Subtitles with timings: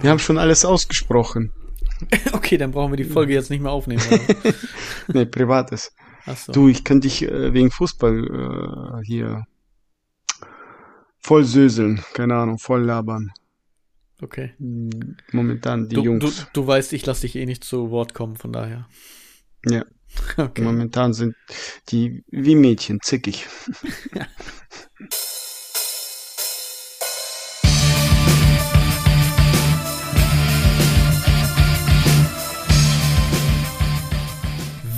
[0.00, 1.52] Wir haben schon alles ausgesprochen.
[2.32, 4.02] okay, dann brauchen wir die Folge jetzt nicht mehr aufnehmen.
[5.12, 5.92] Nee, privates.
[6.26, 6.52] Ach so.
[6.52, 9.44] Du, ich könnte dich äh, wegen Fußball äh, hier
[11.18, 13.32] voll söseln, keine Ahnung, voll labern.
[14.22, 14.52] Okay.
[14.58, 16.46] Hm, Momentan die Du, du, Jungs.
[16.52, 18.88] du weißt, ich lasse dich eh nicht zu Wort kommen, von daher.
[19.66, 19.84] Ja,
[20.36, 20.62] Okay.
[20.62, 21.34] momentan sind
[21.88, 23.46] die wie Mädchen zickig.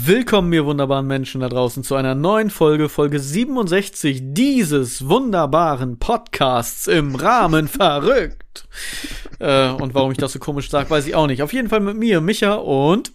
[0.04, 6.88] Willkommen, ihr wunderbaren Menschen da draußen, zu einer neuen Folge, Folge 67 dieses wunderbaren Podcasts
[6.88, 8.66] im Rahmen verrückt.
[9.38, 11.40] Äh, und warum ich das so komisch sage, weiß ich auch nicht.
[11.40, 13.12] Auf jeden Fall mit mir, Micha und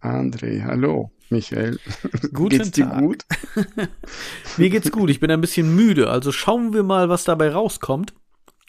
[0.00, 1.78] André, hallo, Michael.
[2.32, 3.00] Guten Geht's dir Tag.
[3.00, 3.24] gut?
[4.56, 5.10] mir geht's gut.
[5.10, 8.14] Ich bin ein bisschen müde, also schauen wir mal, was dabei rauskommt.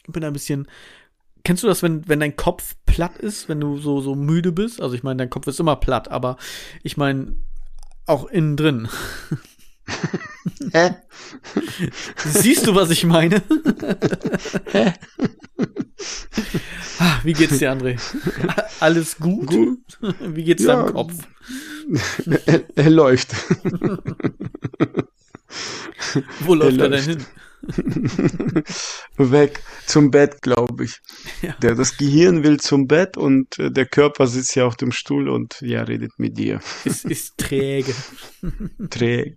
[0.06, 0.68] Ich bin ein bisschen.
[1.44, 4.80] Kennst du das, wenn, wenn dein Kopf platt ist, wenn du so, so müde bist?
[4.80, 6.36] Also ich meine, dein Kopf ist immer platt, aber
[6.82, 7.34] ich meine
[8.06, 8.88] auch innen drin.
[10.72, 10.94] Hä?
[12.16, 13.42] Siehst du, was ich meine?
[16.98, 17.98] Ah, Wie geht's dir, André?
[18.80, 19.46] Alles gut?
[19.46, 19.98] Gut.
[20.20, 20.76] Wie geht's Ja.
[20.82, 21.14] deinem Kopf?
[22.46, 23.34] Er, er läuft.
[26.40, 27.06] Wo läuft er denn läuft.
[27.06, 27.26] hin?
[29.18, 31.00] Weg zum Bett, glaube ich.
[31.42, 31.54] Ja.
[31.62, 35.28] Der, das Gehirn will zum Bett und äh, der Körper sitzt ja auf dem Stuhl
[35.28, 36.60] und ja, redet mit dir.
[36.84, 37.94] Ist, ist träge.
[38.90, 39.36] Träge.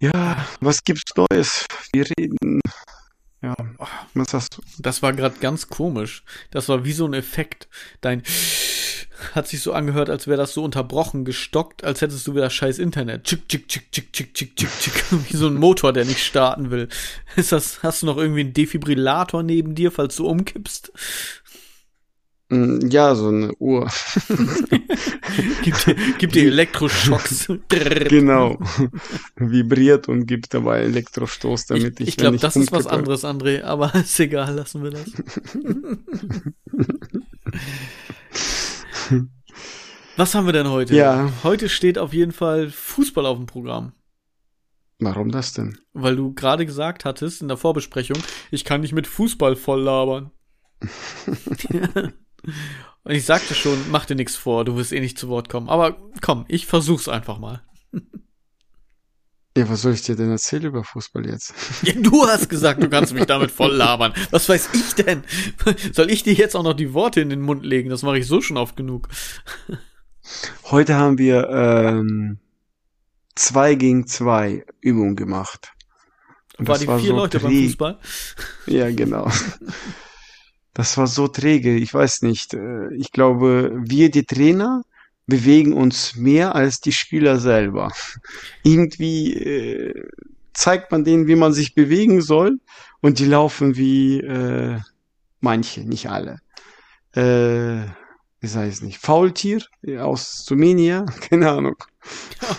[0.00, 1.64] Ja, was gibt's Neues?
[1.94, 2.60] Wir reden.
[3.44, 3.54] Ja,
[4.14, 4.62] was hast du?
[4.78, 6.24] Das war gerade ganz komisch.
[6.50, 7.68] Das war wie so ein Effekt.
[8.00, 8.22] Dein
[9.34, 12.78] hat sich so angehört, als wäre das so unterbrochen, gestockt, als hättest du wieder scheiß
[12.78, 13.24] Internet.
[13.24, 15.04] Tschick, tschick, tschick, tschick, tschick, tschick, tschick, tschick.
[15.28, 16.88] Wie so ein Motor, der nicht starten will.
[17.36, 20.92] Ist das, hast du noch irgendwie einen Defibrillator neben dir, falls du umkippst?
[22.54, 23.88] Mm, Ja, so eine Uhr.
[25.62, 27.48] Gib dir, gib dir Elektroschocks.
[27.68, 28.58] genau.
[29.36, 33.24] Vibriert und gibt dabei Elektrostoß, Ich, damit ich, ich wenn glaube, das ist was anderes,
[33.24, 35.04] André, aber ist egal, lassen wir das.
[40.16, 40.94] was haben wir denn heute?
[40.94, 41.32] Ja.
[41.42, 43.92] Heute steht auf jeden Fall Fußball auf dem Programm.
[45.00, 45.78] Warum das denn?
[45.92, 48.16] Weil du gerade gesagt hattest in der Vorbesprechung,
[48.52, 50.30] ich kann nicht mit Fußball voll labern.
[53.04, 55.68] Und ich sagte schon, mach dir nichts vor, du wirst eh nicht zu Wort kommen.
[55.68, 57.62] Aber komm, ich versuch's einfach mal.
[59.56, 61.54] Ja, was soll ich dir denn erzählen über Fußball jetzt?
[61.82, 64.12] Ja, du hast gesagt, du kannst mich damit voll labern.
[64.30, 65.22] Was weiß ich denn?
[65.92, 67.88] Soll ich dir jetzt auch noch die Worte in den Mund legen?
[67.88, 69.08] Das mache ich so schon oft genug.
[70.64, 72.40] Heute haben wir ähm,
[73.36, 75.72] zwei gegen zwei Übungen gemacht.
[76.58, 77.52] Und War die vier so Leute beim.
[77.52, 78.00] Fußball?
[78.66, 79.30] Ja, genau.
[80.74, 82.54] Das war so träge, ich weiß nicht.
[82.54, 84.82] Äh, Ich glaube, wir, die Trainer,
[85.26, 87.90] bewegen uns mehr als die Spieler selber.
[88.62, 89.94] Irgendwie äh,
[90.52, 92.58] zeigt man denen, wie man sich bewegen soll,
[93.00, 94.78] und die laufen wie äh,
[95.40, 96.38] manche, nicht alle.
[97.14, 97.86] Äh,
[98.40, 98.98] wie sei es nicht?
[98.98, 99.62] Faultier
[100.00, 101.06] aus Sumenia?
[101.30, 101.76] Keine Ahnung.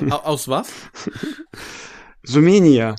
[0.10, 0.70] Au- Aus was?
[2.28, 2.96] Sumenia.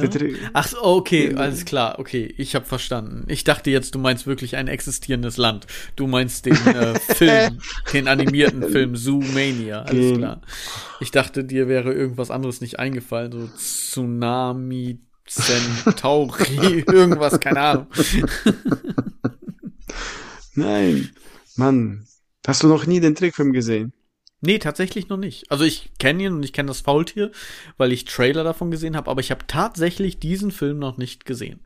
[0.00, 3.24] Tra- Ach, okay, alles klar, okay, ich habe verstanden.
[3.28, 5.66] Ich dachte jetzt, du meinst wirklich ein existierendes Land.
[5.96, 7.58] Du meinst den äh, Film,
[7.92, 10.40] den animierten Film Zoomania, alles klar.
[11.00, 17.86] Ich dachte, dir wäre irgendwas anderes nicht eingefallen, so Tsunami, Centauri, irgendwas, keine Ahnung.
[20.54, 21.10] Nein,
[21.56, 22.06] Mann.
[22.46, 23.92] Hast du noch nie den Trickfilm gesehen?
[24.40, 25.50] Nee, tatsächlich noch nicht.
[25.50, 27.32] Also ich kenne ihn und ich kenne das Faultier,
[27.76, 31.60] weil ich Trailer davon gesehen habe, aber ich habe tatsächlich diesen Film noch nicht gesehen.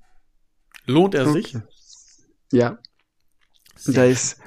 [0.87, 1.55] Lohnt er sich?
[1.55, 1.65] Okay.
[2.51, 2.79] Ja,
[3.87, 4.39] da ist,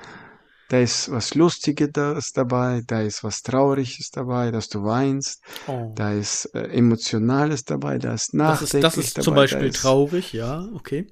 [0.70, 5.94] da ist was Lustiges dabei, da ist was Trauriges dabei, dass du weinst, Oh.
[5.96, 9.68] da ist äh, Emotionales dabei, da ist Das Nachdenklich ist, das ist dabei, zum Beispiel
[9.68, 11.08] ist, traurig, ja, okay.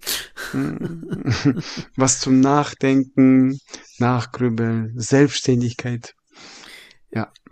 [1.96, 3.60] was zum Nachdenken,
[4.00, 6.14] Nachgrübeln, Selbstständigkeit.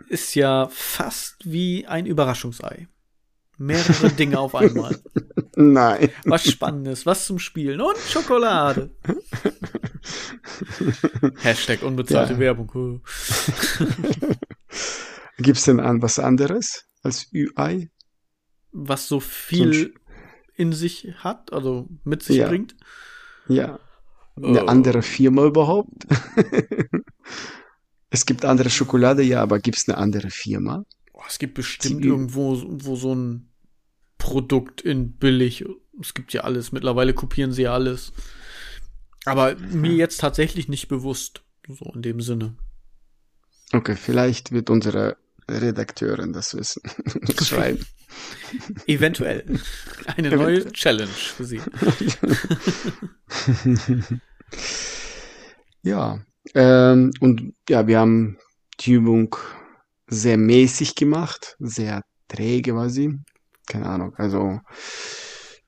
[0.07, 2.87] Ist ja fast wie ein Überraschungsei.
[3.57, 4.97] Mehrere Dinge auf einmal.
[5.55, 6.09] Nein.
[6.25, 8.95] Was Spannendes, was zum Spielen und Schokolade.
[11.43, 12.39] Hashtag unbezahlte Ja.
[12.39, 12.71] Werbung.
[15.37, 17.89] Gibt's denn an was anderes als Ü-Ei?
[18.71, 19.93] Was so viel
[20.55, 22.47] in sich hat, also mit sich Ja.
[22.47, 22.75] bringt.
[23.47, 23.79] Ja.
[24.37, 24.67] Eine Oh.
[24.67, 26.07] andere Firma überhaupt?
[28.11, 30.85] Es gibt andere Schokolade, ja, aber gibt's eine andere Firma?
[31.13, 33.49] Oh, es gibt bestimmt Die- irgendwo wo so ein
[34.17, 35.65] Produkt in billig.
[35.99, 36.71] Es gibt ja alles.
[36.71, 38.11] Mittlerweile kopieren sie ja alles.
[39.25, 41.41] Aber mir jetzt tatsächlich nicht bewusst.
[41.67, 42.55] So in dem Sinne.
[43.71, 45.15] Okay, vielleicht wird unsere
[45.49, 46.81] Redakteurin das wissen.
[47.43, 47.85] Schreiben.
[48.87, 49.45] Eventuell.
[50.17, 51.61] Eine neue Challenge für sie.
[55.83, 56.19] ja.
[56.55, 58.37] Ähm, und ja, wir haben
[58.79, 59.35] die Übung
[60.07, 63.17] sehr mäßig gemacht, sehr träge war sie.
[63.67, 64.13] Keine Ahnung.
[64.15, 64.59] Also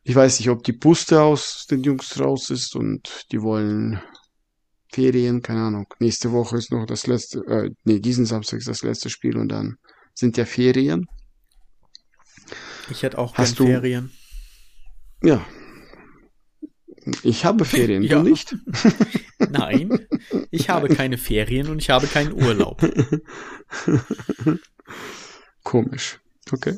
[0.04, 4.02] ich weiß nicht, ob die Puste aus den Jungs raus ist und die wollen
[4.92, 5.86] Ferien, keine Ahnung.
[6.00, 9.50] Nächste Woche ist noch das letzte, äh, nee, diesen Samstag ist das letzte Spiel und
[9.50, 9.78] dann
[10.14, 11.08] sind ja Ferien.
[12.90, 14.12] Ich hätte auch Hast du- Ferien.
[15.24, 15.46] Ja.
[17.24, 18.22] Ich habe Ferien, Ja.
[18.22, 18.56] du nicht?
[19.54, 20.08] Nein,
[20.52, 22.82] ich habe keine Ferien und ich habe keinen Urlaub.
[25.64, 26.20] Komisch.
[26.52, 26.78] Okay.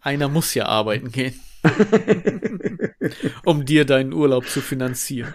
[0.00, 1.40] Einer muss ja arbeiten gehen.
[3.44, 5.32] um dir deinen Urlaub zu finanzieren.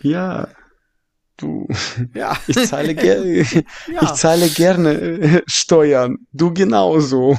[0.00, 0.48] Ja.
[1.36, 1.68] Du,
[2.14, 2.36] Ja.
[2.46, 4.14] ich zahle, ger ich ja.
[4.14, 6.18] zahle gerne äh, Steuern.
[6.32, 7.38] Du genauso.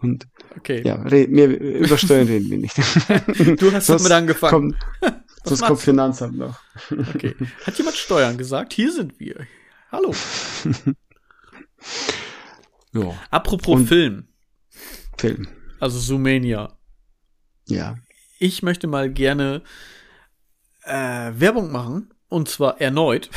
[0.00, 0.26] Und
[0.56, 0.82] Okay.
[0.84, 2.76] ja, mir, über Steuern reden wir nicht.
[3.60, 4.76] Du hast damit angefangen.
[5.00, 5.80] Kommt, sonst kommt?
[5.80, 6.58] Finanzamt noch.
[6.90, 7.34] Okay.
[7.66, 8.72] Hat jemand Steuern gesagt?
[8.72, 9.46] Hier sind wir.
[9.90, 10.14] Hallo.
[12.94, 13.14] Ja.
[13.30, 14.28] Apropos Und- Film,
[15.16, 15.48] Film.
[15.80, 16.76] also Zoomania.
[17.66, 17.96] Ja.
[18.38, 19.62] Ich möchte mal gerne
[20.84, 22.12] äh, Werbung machen.
[22.28, 23.28] Und zwar erneut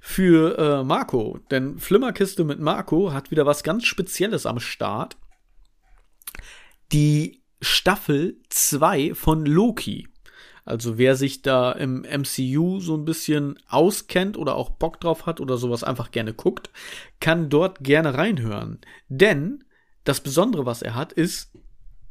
[0.00, 1.38] für äh, Marco.
[1.50, 5.16] Denn Flimmerkiste mit Marco hat wieder was ganz Spezielles am Start.
[6.92, 10.08] Die Staffel 2 von Loki.
[10.64, 15.40] Also wer sich da im MCU so ein bisschen auskennt oder auch Bock drauf hat
[15.40, 16.70] oder sowas einfach gerne guckt,
[17.18, 18.80] kann dort gerne reinhören.
[19.08, 19.64] Denn
[20.04, 21.52] das Besondere, was er hat, ist,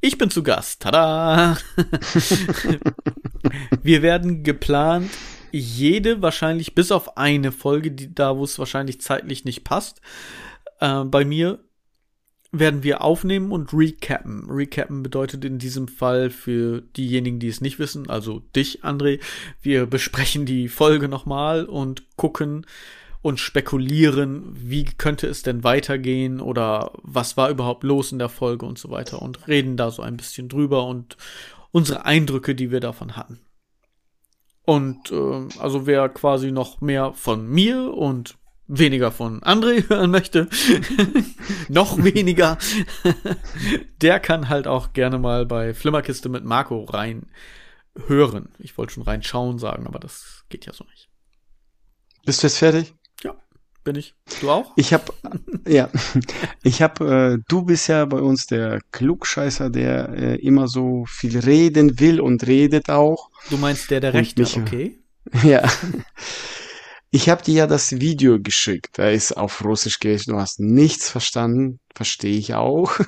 [0.02, 0.82] ich bin zu Gast.
[0.82, 1.58] Tada!
[3.84, 5.10] Wir werden geplant,
[5.52, 10.02] jede wahrscheinlich bis auf eine Folge, die da, wo es wahrscheinlich zeitlich nicht passt,
[10.80, 11.64] äh, bei mir
[12.52, 14.50] werden wir aufnehmen und recappen.
[14.50, 19.20] Recappen bedeutet in diesem Fall für diejenigen, die es nicht wissen, also dich, André,
[19.62, 22.66] wir besprechen die Folge nochmal und gucken
[23.22, 28.66] und spekulieren, wie könnte es denn weitergehen oder was war überhaupt los in der Folge
[28.66, 31.18] und so weiter und reden da so ein bisschen drüber und
[31.72, 33.40] unsere Eindrücke, die wir davon hatten.
[34.64, 38.39] Und ähm, also wer quasi noch mehr von mir und
[38.70, 40.48] weniger von André hören möchte,
[41.68, 42.58] noch weniger,
[44.02, 47.28] der kann halt auch gerne mal bei Flimmerkiste mit Marco rein
[48.08, 48.50] hören.
[48.60, 51.10] Ich wollte schon reinschauen sagen, aber das geht ja so nicht.
[52.26, 52.94] Bist du jetzt fertig?
[53.84, 54.14] Bin ich?
[54.42, 54.74] Du auch?
[54.76, 55.14] Ich hab,
[55.66, 55.90] ja,
[56.64, 61.40] ich hab, äh, du bist ja bei uns der Klugscheißer, der äh, immer so viel
[61.40, 63.30] reden will und redet auch.
[63.50, 64.62] Du meinst der, der Und Recht hat, Micha.
[64.62, 65.00] okay?
[65.44, 65.68] Ja.
[67.12, 69.00] Ich habe dir ja das Video geschickt.
[69.00, 70.34] Da ist auf Russisch gewesen.
[70.34, 71.80] Du hast nichts verstanden.
[71.96, 73.00] Verstehe ich auch.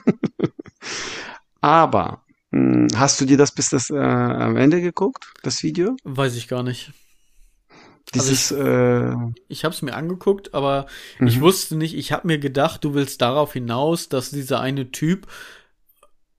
[1.61, 5.95] Aber mh, hast du dir das bis das äh, am Ende geguckt, das Video?
[6.03, 6.91] Weiß ich gar nicht.
[8.13, 9.13] Also Dieses, äh,
[9.47, 10.87] Ich habe es mir angeguckt, aber
[11.19, 11.41] ich mhm.
[11.41, 15.27] wusste nicht, ich habe mir gedacht, du willst darauf hinaus, dass dieser eine Typ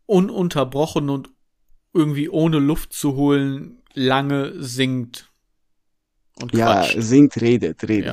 [0.07, 1.31] ununterbrochen und
[1.95, 5.32] irgendwie ohne Luft zu holen lange singt
[6.41, 6.97] und ja, quatscht.
[6.99, 8.07] singt, redet, redet.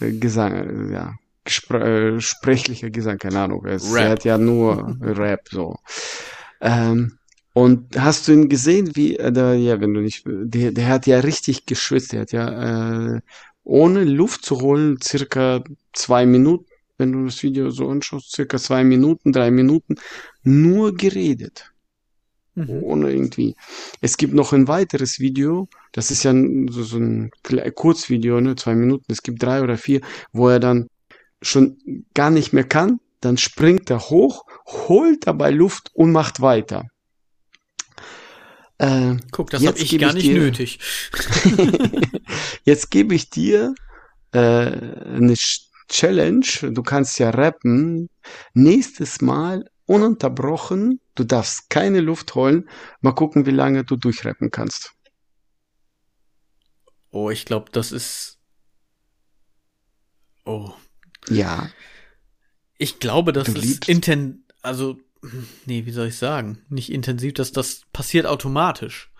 [0.00, 0.06] Ja.
[0.06, 0.52] Äh, Gesang,
[0.90, 1.14] äh, ja.
[1.44, 3.66] Gespr äh, sprechlicher Gesang, keine Ahnung.
[3.66, 4.02] Es, Rap.
[4.02, 5.76] er hat ja nur Rap, so.
[6.60, 7.18] Ähm,
[7.52, 11.06] und hast du ihn gesehen, wie, äh, der, ja, wenn du nicht, der, der hat
[11.06, 12.12] ja richtig geschwitzt.
[12.12, 13.20] Der hat ja, äh,
[13.62, 18.82] ohne Luft zu holen, circa zwei Minuten, wenn du das Video so anschaust, circa zwei
[18.84, 19.96] Minuten, drei Minuten,
[20.42, 21.73] nur geredet
[22.56, 22.82] Mhm.
[22.82, 23.56] ohne irgendwie.
[24.00, 27.30] Es gibt noch ein weiteres Video, das ist ja so, so ein
[27.74, 29.10] Kurzvideo, ne, zwei Minuten.
[29.10, 30.00] Es gibt drei oder vier,
[30.32, 30.88] wo er dann
[31.42, 31.76] schon
[32.14, 36.84] gar nicht mehr kann, dann springt er hoch, holt dabei Luft und macht weiter.
[38.78, 40.78] Äh, Guck, das habe ich gar ich nicht dir- nötig.
[42.64, 43.74] Jetzt gebe ich dir
[44.32, 45.34] äh, eine
[45.88, 46.46] Challenge.
[46.62, 48.08] Du kannst ja rappen.
[48.52, 51.00] Nächstes Mal ununterbrochen.
[51.14, 52.68] Du darfst keine Luft holen.
[53.00, 54.92] Mal gucken, wie lange du durchrappen kannst.
[57.10, 58.38] Oh, ich glaube, das ist.
[60.44, 60.72] Oh.
[61.28, 61.70] Ja.
[62.76, 64.98] Ich glaube, das Du ist liebst- inten, also,
[65.64, 66.64] nee, wie soll ich sagen?
[66.68, 69.12] Nicht intensiv, dass das passiert automatisch.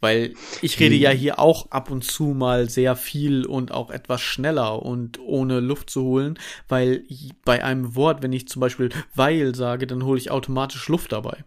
[0.00, 1.02] Weil ich rede Hm.
[1.02, 5.60] ja hier auch ab und zu mal sehr viel und auch etwas schneller und ohne
[5.60, 6.38] Luft zu holen,
[6.68, 7.04] weil
[7.44, 11.44] bei einem Wort, wenn ich zum Beispiel weil sage, dann hole ich automatisch Luft dabei.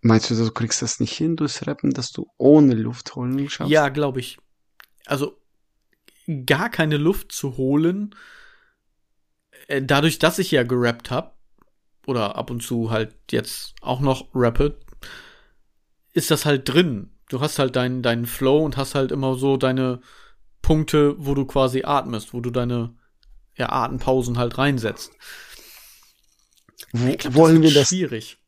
[0.00, 3.70] Meinst du, du kriegst das nicht hin durchs Rappen, dass du ohne Luft holen schaffst?
[3.70, 4.38] Ja, glaube ich.
[5.06, 5.36] Also
[6.46, 8.14] gar keine Luft zu holen,
[9.66, 11.32] äh, dadurch, dass ich ja gerappt habe,
[12.06, 14.78] oder ab und zu halt jetzt auch noch rappe,
[16.18, 17.10] ist das halt drin.
[17.28, 20.00] Du hast halt deinen deinen Flow und hast halt immer so deine
[20.60, 22.94] Punkte, wo du quasi atmest, wo du deine
[23.56, 25.12] ja, Atempausen halt reinsetzt.
[26.92, 28.38] Glaub, wollen das wir das schwierig.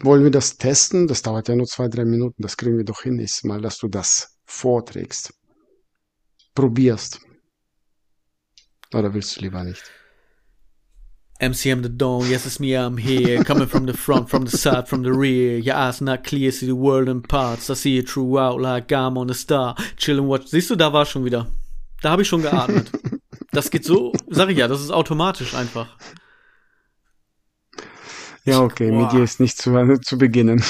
[0.00, 1.06] Wollen wir das testen?
[1.06, 2.42] Das dauert ja nur zwei, drei Minuten.
[2.42, 5.34] Das kriegen wir doch hin nächstes Mal, dass du das vorträgst.
[6.54, 7.20] Probierst.
[8.92, 9.82] Oder willst du lieber nicht?
[11.42, 14.86] MCM the Dawn, yes it's me, I'm here, coming from the front, from the side,
[14.86, 15.58] from the rear.
[15.58, 17.68] Your eyes not clear, see the world in parts.
[17.68, 19.74] I see it throughout like I'm on a star.
[19.96, 20.46] Chill and watch.
[20.46, 21.48] Siehst du, da war schon wieder.
[22.00, 22.90] Da habe ich schon geatmet.
[23.54, 25.86] Das geht so, sag ich ja, das ist automatisch einfach.
[28.44, 29.02] Ja, okay, Boah.
[29.02, 30.64] mit dir ist nicht zu, zu beginnen.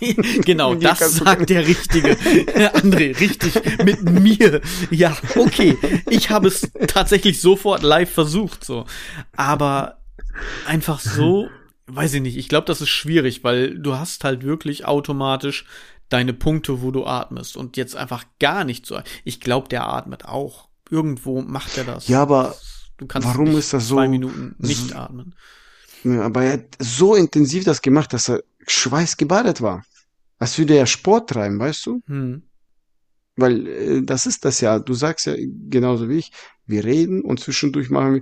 [0.44, 2.12] genau, das sagt der Richtige.
[2.74, 4.60] André, richtig, mit mir.
[4.90, 5.76] Ja, okay.
[6.08, 8.86] Ich habe es tatsächlich sofort live versucht, so.
[9.36, 9.97] Aber
[10.66, 11.48] einfach so,
[11.86, 12.36] weiß ich nicht.
[12.36, 15.64] Ich glaube, das ist schwierig, weil du hast halt wirklich automatisch
[16.08, 17.56] deine Punkte, wo du atmest.
[17.56, 19.00] Und jetzt einfach gar nicht so.
[19.24, 20.68] Ich glaube, der atmet auch.
[20.90, 22.08] Irgendwo macht er das.
[22.08, 22.56] Ja, aber
[22.96, 23.96] du kannst warum ist das so?
[23.96, 25.34] Zwei Minuten nicht atmen.
[26.04, 29.84] Ja, aber er hat so intensiv das gemacht, dass er schweißgebadet war.
[30.38, 32.02] Als würde er Sport treiben, weißt du?
[32.06, 32.42] Hm.
[33.36, 34.78] Weil äh, das ist das ja.
[34.78, 36.32] Du sagst ja genauso wie ich,
[36.66, 38.20] wir reden und zwischendurch machen wir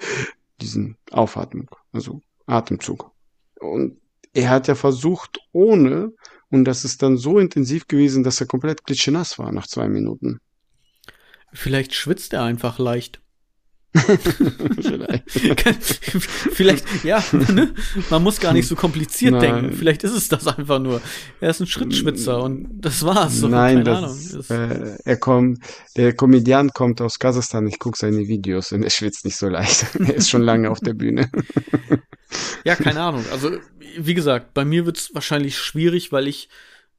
[0.61, 3.13] diesen Aufatmung, also Atemzug.
[3.61, 3.99] Und
[4.33, 6.13] er hat ja versucht, ohne,
[6.51, 10.41] und das ist dann so intensiv gewesen, dass er komplett klitschenass war nach zwei Minuten.
[11.53, 13.21] Vielleicht schwitzt er einfach leicht.
[16.53, 16.85] Vielleicht.
[17.05, 17.75] Ja, ne?
[18.11, 19.41] man muss gar nicht so kompliziert Nein.
[19.41, 19.73] denken.
[19.73, 21.01] Vielleicht ist es das einfach nur.
[21.41, 23.39] Er ist ein Schrittschwitzer und das war's.
[23.39, 25.61] So, Nein, das, das äh, er kommt,
[25.97, 27.67] der Komödiant kommt aus Kasachstan.
[27.67, 29.87] Ich gucke seine Videos und er schwitzt nicht so leicht.
[29.99, 31.31] er ist schon lange auf der Bühne.
[32.65, 33.25] ja, keine Ahnung.
[33.33, 33.53] Also,
[33.99, 36.49] wie gesagt, bei mir wird's wahrscheinlich schwierig, weil ich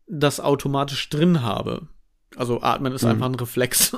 [0.07, 1.87] das automatisch drin habe.
[2.35, 3.11] Also atmen ist mhm.
[3.11, 3.95] einfach ein Reflex.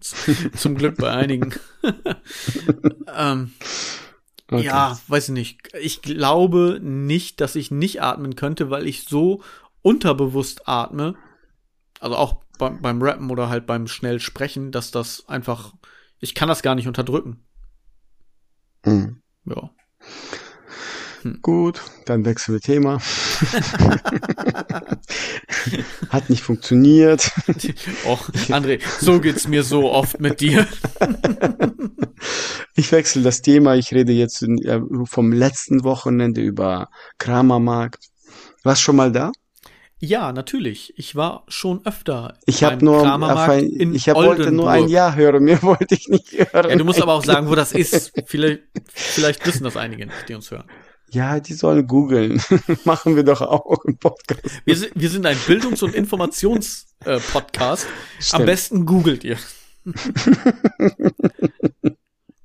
[0.56, 1.54] Zum Glück bei einigen.
[3.16, 3.52] ähm,
[4.50, 4.64] okay.
[4.64, 5.60] Ja, weiß ich nicht.
[5.80, 9.42] Ich glaube nicht, dass ich nicht atmen könnte, weil ich so
[9.82, 11.14] unterbewusst atme.
[12.00, 15.74] Also auch beim, beim Rappen oder halt beim schnell Sprechen, dass das einfach,
[16.18, 17.44] ich kann das gar nicht unterdrücken.
[18.84, 19.22] Mhm.
[19.44, 19.70] Ja.
[21.42, 22.98] Gut, dann wechseln wir Thema.
[26.08, 27.30] Hat nicht funktioniert.
[28.06, 30.66] Och, André, so geht's mir so oft mit dir.
[32.74, 33.76] ich wechsle das Thema.
[33.76, 34.46] Ich rede jetzt
[35.04, 38.08] vom letzten Wochenende über Kramermarkt.
[38.62, 39.32] Warst schon mal da?
[40.02, 40.94] Ja, natürlich.
[40.96, 42.38] Ich war schon öfter.
[42.46, 45.44] Ich habe nur, ein, ich hab, wollte nur ein Ja hören.
[45.44, 46.70] Mehr wollte ich nicht hören.
[46.70, 48.12] Ja, du musst aber auch sagen, wo das ist.
[48.24, 48.62] Vielleicht,
[48.94, 50.64] vielleicht wissen das einige die uns hören.
[51.12, 52.40] Ja, die sollen googeln.
[52.84, 54.42] Machen wir doch auch im Podcast.
[54.64, 57.86] Wir sind, wir sind ein Bildungs- und Informations-Podcast.
[57.86, 59.36] Äh, Am besten googelt ihr.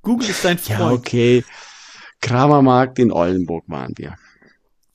[0.02, 0.80] Google ist dein Freund.
[0.80, 1.44] Ja, okay.
[2.20, 4.16] Kramermarkt in Oldenburg waren wir.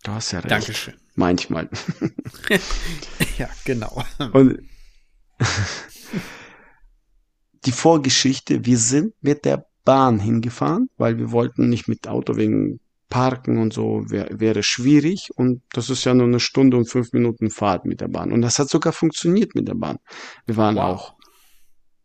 [0.04, 0.52] Du hast ja recht.
[0.52, 0.96] Dankeschön.
[1.16, 1.70] Manchmal.
[3.38, 4.04] ja, genau.
[4.34, 4.60] Und
[7.66, 12.82] die Vorgeschichte, wir sind mit der Bahn hingefahren, weil wir wollten nicht mit Auto wegen
[13.12, 17.14] Parken und so wär, wäre schwierig und das ist ja nur eine Stunde und fünf
[17.14, 18.32] Minuten Fahrt mit der Bahn.
[18.32, 20.00] Und das hat sogar funktioniert mit der Bahn.
[20.48, 20.84] Wir waren wow.
[20.84, 21.14] auch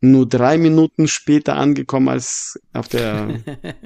[0.01, 3.41] nur drei Minuten später angekommen als auf der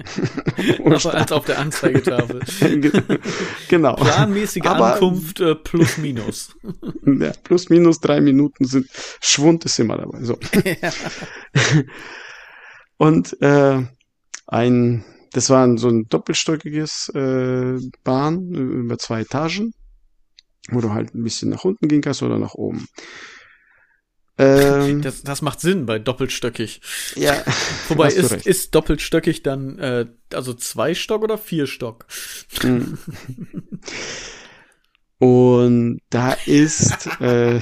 [0.85, 2.41] als auf der Anzeigetafel.
[3.69, 3.95] genau.
[3.95, 6.57] Planmäßige Aber, Ankunft äh, plus minus.
[7.07, 8.89] ja, plus minus drei Minuten sind
[9.21, 10.25] Schwund ist immer dabei.
[10.25, 10.39] So.
[12.97, 13.83] Und äh,
[14.47, 19.75] ein das war so ein doppelstöckiges äh, Bahn über zwei Etagen,
[20.71, 22.87] wo du halt ein bisschen nach unten gehen kannst oder nach oben.
[24.39, 26.81] Ähm, das, das macht Sinn bei doppelstöckig.
[27.15, 27.45] Ja.
[27.89, 32.07] Wobei ist, ist doppelstöckig dann äh, also zwei Stock oder vier Stock?
[32.63, 32.99] Mhm.
[35.19, 37.61] Und da ist äh,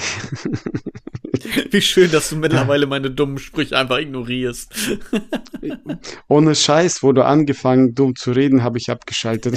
[1.71, 4.73] Wie schön, dass du mittlerweile meine dummen Sprüche einfach ignorierst.
[6.29, 9.57] Ohne Scheiß, wo du angefangen dumm zu reden, habe ich abgeschaltet.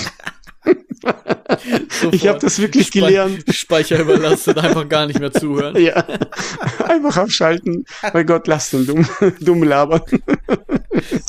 [2.11, 3.43] ich habe das wirklich Spe gelernt.
[3.53, 5.81] Speicher überlastet, einfach gar nicht mehr zuhören.
[5.81, 5.95] Ja,
[6.87, 7.85] einfach abschalten.
[8.13, 9.07] Mein Gott, lass den dumm,
[9.39, 10.01] dumm labern.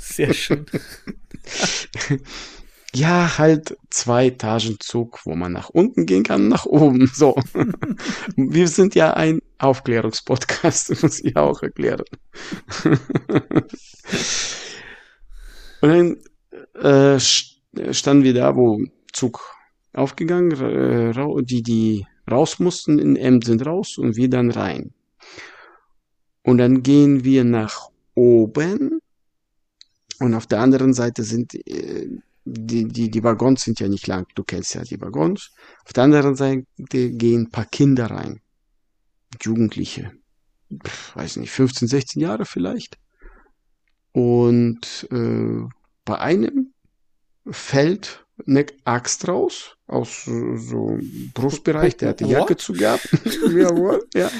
[0.02, 0.66] Sehr schön.
[2.94, 7.06] Ja, halt zwei Etagen Zug, wo man nach unten gehen kann, nach oben.
[7.06, 7.34] So.
[8.36, 12.04] Wir sind ja ein Aufklärungspodcast, muss ich auch erklären.
[15.80, 16.16] Und dann
[16.82, 19.40] äh, standen wir da, wo Zug
[19.94, 24.92] aufgegangen, äh, die, die raus mussten in Emden sind raus und wir dann rein.
[26.42, 29.00] Und dann gehen wir nach oben
[30.18, 32.08] und auf der anderen Seite sind äh,
[32.44, 35.52] die, die, die Waggons sind ja nicht lang, du kennst ja die Waggons.
[35.84, 38.40] Auf der anderen Seite gehen ein paar Kinder rein.
[39.40, 40.12] Jugendliche.
[41.14, 42.98] Weiß nicht, 15, 16 Jahre vielleicht.
[44.12, 45.62] Und äh,
[46.04, 46.72] bei einem
[47.50, 50.98] fällt eine Axt raus aus so
[51.34, 53.08] Brustbereich, der hat die Jacke zu gehabt.
[53.54, 54.30] Jawohl, ja.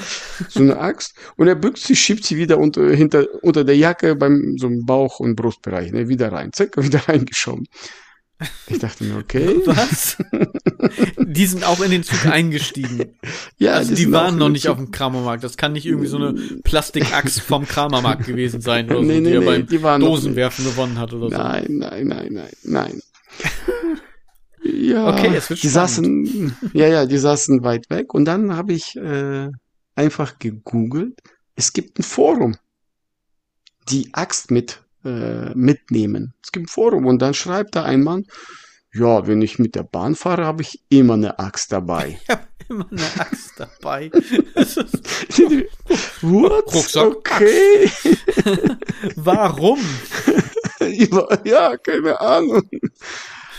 [0.49, 1.15] So eine Axt.
[1.37, 4.85] Und er bückt sie, schiebt sie wieder unter, hinter, unter der Jacke beim so einem
[4.85, 6.51] Bauch- und Brustbereich, ne, wieder rein.
[6.53, 7.67] Zack, wieder reingeschoben.
[8.67, 9.61] Ich dachte mir, okay.
[9.65, 10.17] Was?
[11.17, 13.15] Die sind auch in den Zug eingestiegen.
[13.57, 15.43] Ja, also die, die waren noch nicht auf dem Kramermarkt.
[15.43, 16.33] Das kann nicht irgendwie so eine
[16.63, 19.41] Plastikaxt vom Kramermarkt gewesen sein oder nee, so, nee, die nee, er
[19.77, 21.37] beim die Dosenwerfen gewonnen hat oder so.
[21.37, 23.01] Nein, nein, nein, nein, nein.
[24.65, 25.89] Ja, okay, es wird die spannend.
[25.89, 29.49] saßen, ja, ja, die saßen weit weg und dann habe ich äh,
[29.93, 31.19] einfach gegoogelt.
[31.55, 32.55] Es gibt ein Forum,
[33.89, 36.33] die Axt mit äh, mitnehmen.
[36.41, 38.25] Es gibt ein Forum und dann schreibt da ein Mann,
[38.93, 42.19] ja, wenn ich mit der Bahn fahre, habe ich immer eine Axt dabei.
[42.23, 44.09] Ich habe immer eine Axt dabei.
[46.21, 46.73] What?
[46.73, 47.89] Rucksack, okay.
[49.15, 49.79] Warum?
[51.43, 52.69] Ja, keine Ahnung.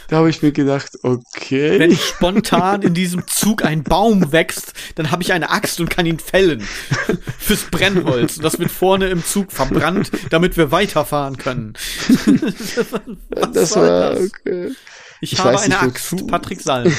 [0.08, 1.78] Da habe ich mir gedacht, okay.
[1.78, 6.06] Wenn spontan in diesem Zug ein Baum wächst, dann habe ich eine Axt und kann
[6.06, 6.60] ihn fällen.
[7.38, 8.36] Fürs Brennholz.
[8.36, 11.72] Das wird vorne im Zug verbrannt, damit wir weiterfahren können.
[13.30, 14.20] Was das war das?
[14.20, 14.72] okay.
[15.20, 16.26] Ich, ich habe eine Axt, wozu.
[16.26, 16.94] Patrick Salm.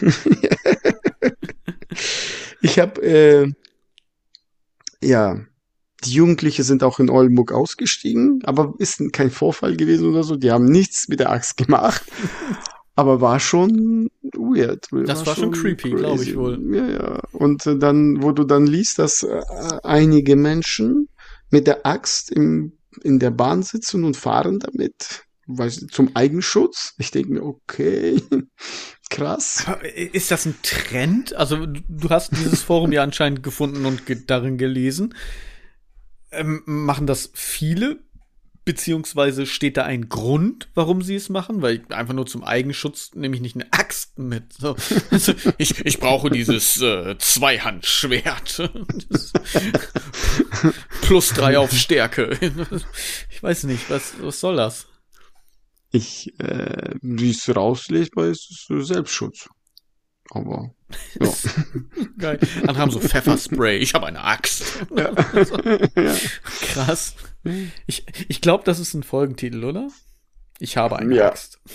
[2.62, 3.52] ich habe äh,
[5.00, 5.38] ja
[6.04, 10.36] die Jugendliche sind auch in Oldenburg ausgestiegen, aber ist kein Vorfall gewesen oder so.
[10.36, 12.02] Die haben nichts mit der Axt gemacht.
[12.96, 14.86] Aber war schon weird.
[14.92, 16.60] Das war, war schon, creepy, glaube ich wohl.
[16.72, 17.20] Ja, ja.
[17.32, 19.40] Und äh, dann, wo du dann liest, dass äh,
[19.82, 21.08] einige Menschen
[21.50, 26.94] mit der Axt im, in der Bahn sitzen und fahren damit, weiß, zum Eigenschutz.
[26.98, 28.22] Ich denke mir, okay,
[29.10, 29.66] krass.
[30.12, 31.34] Ist das ein Trend?
[31.34, 35.14] Also du hast dieses Forum ja anscheinend gefunden und darin gelesen.
[36.36, 38.00] Ähm, machen das viele?
[38.64, 41.60] Beziehungsweise steht da ein Grund, warum sie es machen?
[41.60, 44.54] Weil einfach nur zum Eigenschutz nehme ich nicht eine Axt mit.
[44.54, 44.74] So.
[45.10, 48.70] Also ich, ich brauche dieses äh, Zweihandschwert.
[51.02, 52.38] Plus drei auf Stärke.
[53.30, 54.86] Ich weiß nicht, was, was soll das?
[55.90, 59.48] Ich, äh, wie es rauslesbar ist, ist Selbstschutz.
[60.30, 60.74] Aber
[61.20, 61.28] ja.
[62.18, 62.38] Geil.
[62.64, 63.76] Dann haben so Pfefferspray.
[63.78, 64.86] Ich habe eine Axt.
[64.96, 65.12] Ja.
[66.60, 67.14] Krass.
[67.86, 69.88] Ich, ich glaube, das ist ein Folgentitel, oder?
[70.60, 71.28] Ich habe eine ja.
[71.28, 71.58] Axt.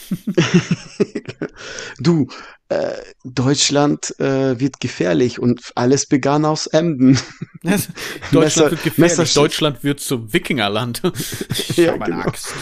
[2.00, 2.28] du,
[2.70, 2.94] äh,
[3.26, 7.20] Deutschland äh, wird gefährlich und alles begann aus Emden.
[7.64, 9.34] Deutschland Messer, wird gefährlich.
[9.34, 11.02] Deutschland wird zum Wikingerland.
[11.50, 12.28] Ich ja, habe eine genau.
[12.28, 12.54] Axt.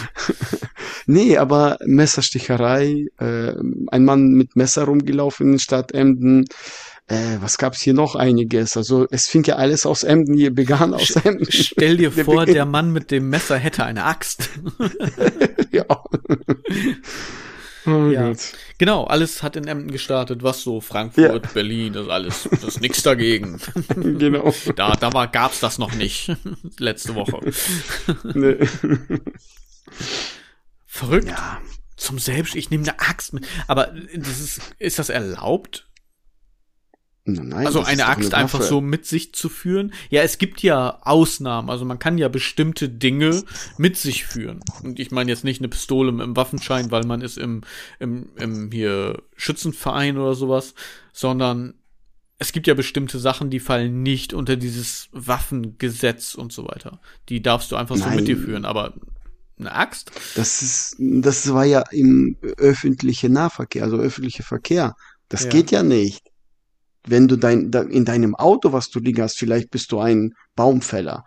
[1.06, 3.54] Nee, aber Messersticherei, äh,
[3.90, 6.46] ein Mann mit Messer rumgelaufen in Stadt Emden.
[7.08, 8.76] Äh, was gab's hier noch einiges?
[8.76, 11.50] Also es fing ja alles aus Emden, hier begann aus Emden.
[11.50, 12.54] Stell dir der vor, Beginn.
[12.54, 14.50] der Mann mit dem Messer hätte eine Axt.
[15.72, 15.86] ja.
[17.86, 18.34] Oh ja.
[18.76, 21.52] Genau, alles hat in Emden gestartet, was so Frankfurt, ja.
[21.54, 23.58] Berlin, das alles, das ist nichts dagegen.
[23.94, 24.52] genau.
[24.76, 26.36] Da, da war, gab's das noch nicht.
[26.78, 27.40] Letzte Woche.
[28.34, 28.58] Nee.
[30.86, 31.28] Verrückt.
[31.28, 31.60] Ja.
[31.96, 33.46] Zum Selbst, ich nehme eine Axt mit.
[33.66, 35.87] Aber das ist, ist das erlaubt?
[37.28, 39.92] Nein, also eine Axt eine einfach so mit sich zu führen.
[40.08, 41.68] Ja, es gibt ja Ausnahmen.
[41.68, 43.42] Also man kann ja bestimmte Dinge
[43.76, 44.60] mit sich führen.
[44.82, 47.62] Und ich meine jetzt nicht eine Pistole im Waffenschein, weil man ist im,
[47.98, 50.74] im, im hier Schützenverein oder sowas,
[51.12, 51.74] sondern
[52.38, 57.00] es gibt ja bestimmte Sachen, die fallen nicht unter dieses Waffengesetz und so weiter.
[57.28, 58.10] Die darfst du einfach Nein.
[58.10, 58.94] so mit dir führen, aber
[59.58, 60.12] eine Axt?
[60.34, 64.94] Das ist, das war ja im öffentlichen Nahverkehr, also öffentlicher Verkehr.
[65.28, 65.50] Das ja.
[65.50, 66.27] geht ja nicht
[67.06, 71.24] wenn du dein, in deinem Auto, was du liegen hast, vielleicht bist du ein Baumfäller.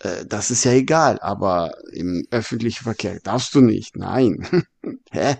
[0.00, 3.96] Äh, das ist ja egal, aber im öffentlichen Verkehr darfst du nicht.
[3.96, 4.66] Nein.
[5.10, 5.36] Hä?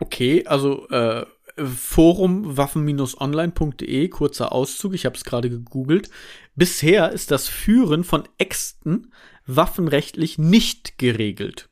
[0.00, 1.26] okay, also äh,
[1.58, 6.10] Forum waffen-online.de, kurzer Auszug, ich habe es gerade gegoogelt.
[6.54, 9.12] Bisher ist das Führen von Äxten
[9.46, 11.68] waffenrechtlich nicht geregelt.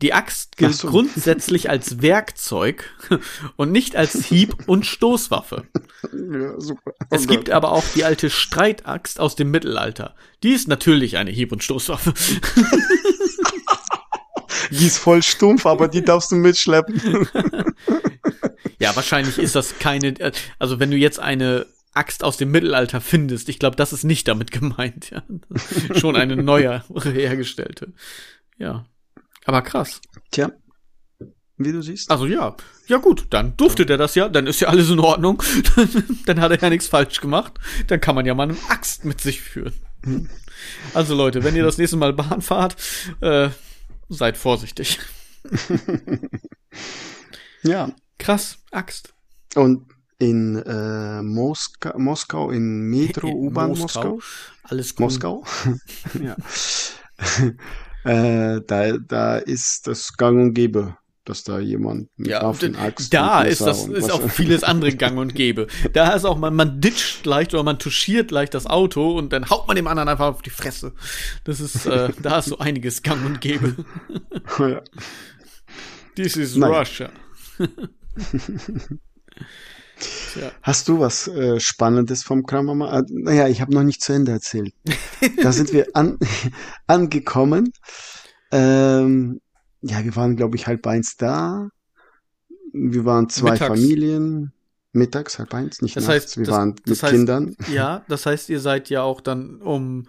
[0.00, 0.88] Die Axt gilt so.
[0.88, 2.84] grundsätzlich als Werkzeug
[3.56, 5.64] und nicht als Hieb- und Stoßwaffe.
[6.12, 6.92] Ja, super.
[7.10, 10.14] Es gibt aber auch die alte Streitaxt aus dem Mittelalter.
[10.44, 12.14] Die ist natürlich eine Hieb- und Stoßwaffe.
[14.70, 17.28] Die ist voll stumpf, aber die darfst du mitschleppen.
[18.80, 20.30] Ja, wahrscheinlich ist das keine, äh,
[20.60, 24.28] also wenn du jetzt eine Axt aus dem Mittelalter findest, ich glaube, das ist nicht
[24.28, 25.22] damit gemeint, ja.
[25.98, 27.92] Schon eine neue hergestellte.
[28.56, 28.86] Ja.
[29.48, 30.02] Aber krass.
[30.30, 30.52] Tja,
[31.56, 32.10] wie du siehst.
[32.10, 32.54] Also ja,
[32.86, 35.42] ja gut, dann durfte der das ja, dann ist ja alles in Ordnung.
[36.26, 37.54] dann hat er ja nichts falsch gemacht.
[37.86, 39.72] Dann kann man ja mal eine Axt mit sich führen.
[40.92, 42.76] Also Leute, wenn ihr das nächste Mal Bahn fahrt,
[43.20, 43.48] äh,
[44.08, 45.00] seid vorsichtig.
[47.62, 47.90] Ja.
[48.18, 49.14] Krass, Axt.
[49.54, 49.86] Und
[50.18, 54.14] in äh, Moska Moskau, in Metro, U-Bahn Moskau.
[54.14, 54.20] Moskau.
[54.64, 55.04] Alles cool.
[55.04, 55.44] Moskau?
[56.22, 56.36] ja.
[58.08, 63.12] Äh, da, da ist das gang und gäbe, dass da jemand mit Ja, Waffen, Axt
[63.12, 65.66] da ist das ist auch vieles andere gang und gäbe.
[65.92, 69.50] Da ist auch man, man ditcht leicht oder man touchiert leicht das Auto und dann
[69.50, 70.94] haut man dem anderen einfach auf die Fresse.
[71.44, 73.76] Das ist, äh, da ist so einiges gang und gäbe.
[76.16, 76.72] This is Nein.
[76.72, 77.10] Russia.
[80.00, 80.52] Tja.
[80.62, 82.90] Hast du was äh, Spannendes vom Kramama?
[82.90, 84.72] Ah, naja, ich habe noch nicht zu Ende erzählt.
[85.42, 86.18] da sind wir an,
[86.86, 87.72] angekommen.
[88.52, 89.40] Ähm,
[89.82, 91.68] ja, wir waren, glaube ich, halb eins da.
[92.72, 93.68] Wir waren zwei Mittags.
[93.80, 94.52] Familien.
[94.92, 96.24] Mittags, halb eins, nicht Das nachts.
[96.24, 97.56] heißt, wir das- waren das mit heißt- Kindern.
[97.72, 100.08] Ja, das heißt, ihr seid ja auch dann um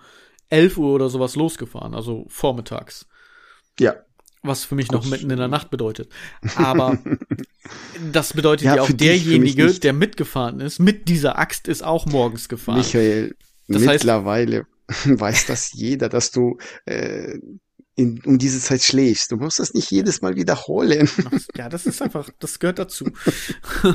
[0.50, 3.06] 11 Uhr oder sowas losgefahren, also vormittags.
[3.80, 3.96] Ja,
[4.42, 6.10] Was für mich noch Kurz- mitten in der Nacht bedeutet.
[6.56, 6.98] Aber
[8.12, 12.48] das bedeutet Ja, ja, auch derjenige, der mitgefahren ist, mit dieser Axt ist auch morgens
[12.50, 12.78] gefahren.
[12.78, 13.36] Michael,
[13.68, 14.66] Das heißt- mittlerweile
[15.06, 17.38] weiß das jeder, dass du äh,
[17.96, 19.32] in, um diese Zeit schläfst.
[19.32, 21.10] Du musst das nicht jedes Mal wiederholen.
[21.58, 23.06] Ja, das ist einfach, das gehört dazu.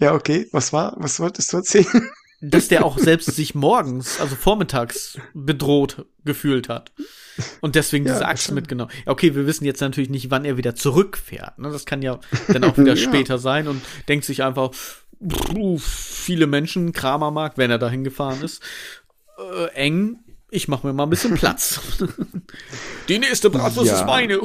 [0.00, 0.48] Ja, okay.
[0.52, 0.94] Was war?
[0.98, 2.10] Was wolltest du erzählen?
[2.50, 6.92] Dass der auch selbst sich morgens, also vormittags bedroht gefühlt hat.
[7.60, 8.90] Und deswegen Ja, diese Axt mitgenommen.
[9.06, 11.58] Okay, wir wissen jetzt natürlich nicht, wann er wieder zurückfährt.
[11.58, 11.70] Ne?
[11.70, 12.96] Das kann ja dann auch wieder Ja.
[12.96, 14.70] später sein und denkt sich einfach,
[15.78, 18.62] viele Menschen, Kramermarkt, wenn er dahin gefahren ist,
[19.38, 20.18] äh, eng.
[20.50, 21.80] Ich mache mir mal ein bisschen Platz.
[23.08, 24.00] Die nächste Bratwurst Ja.
[24.00, 24.38] ist meine.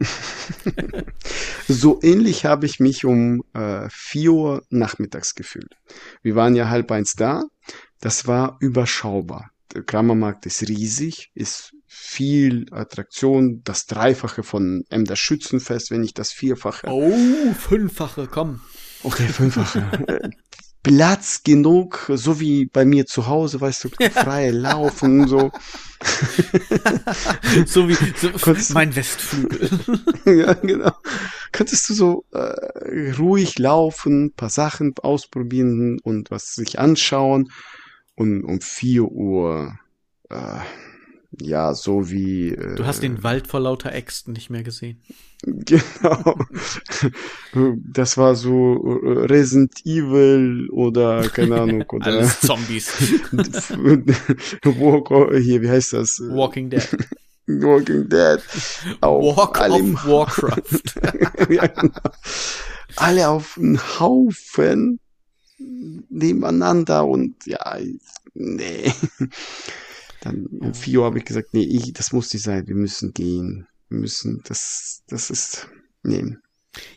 [1.68, 5.74] So ähnlich habe ich mich um äh, 4 Uhr nachmittags gefühlt.
[6.22, 7.42] Wir waren ja halb eins da.
[8.00, 9.50] Das war überschaubar.
[9.74, 16.30] Der Kramermarkt ist riesig, ist viel Attraktion, das Dreifache von Emder Schützenfest, wenn nicht das
[16.30, 16.86] Vierfache.
[16.88, 18.60] Oh, fünffache, komm.
[19.02, 20.30] Okay, fünffache.
[20.86, 25.50] Platz genug, so wie bei mir zu Hause, weißt du, freie Laufen, so.
[27.66, 29.68] So wie so, Kurz- mein Westflügel.
[30.26, 30.92] ja, genau.
[31.50, 37.50] Könntest du so äh, ruhig laufen, paar Sachen ausprobieren und was sich anschauen
[38.14, 39.76] und um 4 Uhr,
[40.30, 40.60] äh,
[41.40, 42.48] ja, so wie.
[42.50, 45.00] Äh, Du hast den Wald vor lauter Äxten nicht mehr gesehen.
[45.42, 46.34] Genau.
[47.92, 52.88] Das war so äh, Resident Evil oder keine Ahnung oder Alles Zombies.
[54.64, 55.08] Walk,
[55.42, 56.20] hier, wie heißt das?
[56.20, 56.88] Walking Dead.
[57.46, 58.40] Walking Dead.
[59.02, 61.50] Auf Walk of Warcraft.
[61.50, 62.00] ja, genau.
[62.96, 65.00] Alle auf einen Haufen
[66.08, 67.76] nebeneinander und ja,
[68.34, 68.90] nee.
[70.26, 73.12] Dann um 4 Uhr habe ich gesagt, nee, ich, das muss nicht sein, wir müssen
[73.14, 73.66] gehen.
[73.88, 75.68] Wir müssen, das, das ist,
[76.02, 76.36] nee.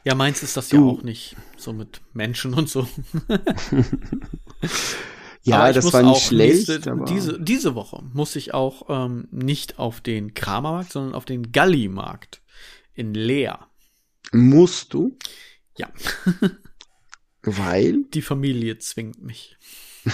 [0.04, 0.90] Ja, meins ist das ja Du.
[0.90, 1.36] auch nicht.
[1.58, 2.88] So mit Menschen und so.
[5.44, 10.02] Ja, das war nicht schlecht, nächste- diese, diese Woche muss ich auch ähm, nicht auf
[10.02, 12.42] den Kramermarkt, sondern auf den Gallimarkt
[12.94, 13.68] in Leer.
[14.34, 15.18] musst du,
[15.78, 15.90] Ja,
[17.42, 19.58] weil die Familie zwingt mich.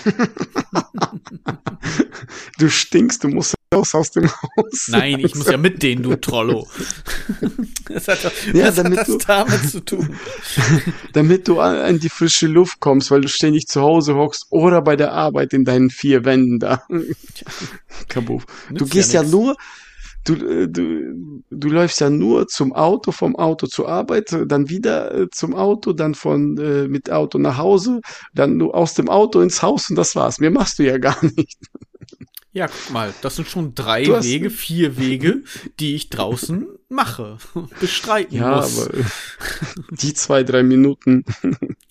[2.58, 4.88] du stinkst, du musst raus aus dem Haus.
[4.90, 6.68] Nein, ich muss ja mit denen, du Trollo.
[7.88, 10.16] Das hat, doch- Ja, was hat damit das du- damit zu tun?
[11.14, 14.82] damit du an, an die frische Luft kommst, weil du ständig zu Hause hockst oder
[14.82, 16.82] bei der Arbeit in deinen vier Wänden da.
[18.08, 18.46] Kabuff.
[18.72, 19.32] Du gehst ja, nix.
[19.32, 19.56] nur,
[20.26, 24.70] du, äh, du, du läufst ja nur zum Auto, vom Auto zur Arbeit, äh, dann
[24.70, 26.56] wieder äh, zum Auto, dann von
[26.90, 28.02] mit Auto nach Hause,
[28.34, 30.40] dann nur aus dem Auto ins Haus und das war's.
[30.40, 31.58] Mehr machst du ja gar nicht.
[32.56, 35.44] Ja, guck mal, das sind schon drei Wege, vier Wege,
[35.82, 37.38] die ich draußen mache,
[37.82, 38.88] bestreiten Ja, muss.
[38.88, 38.98] aber
[39.92, 41.26] die zwei, drei Minuten.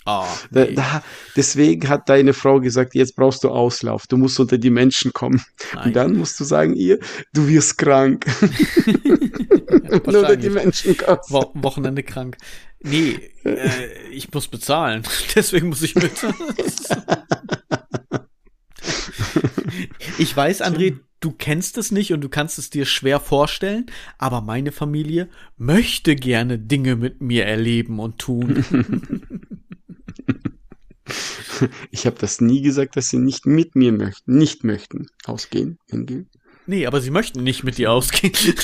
[0.06, 0.72] Da, nee.
[0.72, 1.04] da,
[1.36, 5.44] deswegen hat deine Frau gesagt, jetzt brauchst du Auslauf, du musst unter die Menschen kommen.
[5.74, 5.84] Nein.
[5.88, 6.98] Und dann musst du sagen, ihr,
[7.34, 8.24] du wirst krank.
[10.06, 10.48] Unter die.
[10.48, 11.30] Menschen kommst.
[11.30, 12.38] Wo Wochenende krank.
[12.80, 15.02] Nee, äh, ich muss bezahlen.
[15.34, 16.12] Deswegen muss ich mit.
[20.18, 23.86] Ich weiß, André, du kennst es nicht und du kannst es dir schwer vorstellen,
[24.18, 28.64] aber meine Familie möchte gerne Dinge mit mir erleben und tun.
[31.90, 35.06] Ich habe das nie gesagt, dass sie nicht mit mir möchten, nicht möchten.
[35.24, 36.28] Ausgehen, hingehen.
[36.66, 38.32] Nee, aber sie möchten nicht mit dir ausgehen.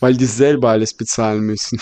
[0.00, 1.78] Weil die selber alles bezahlen müssen.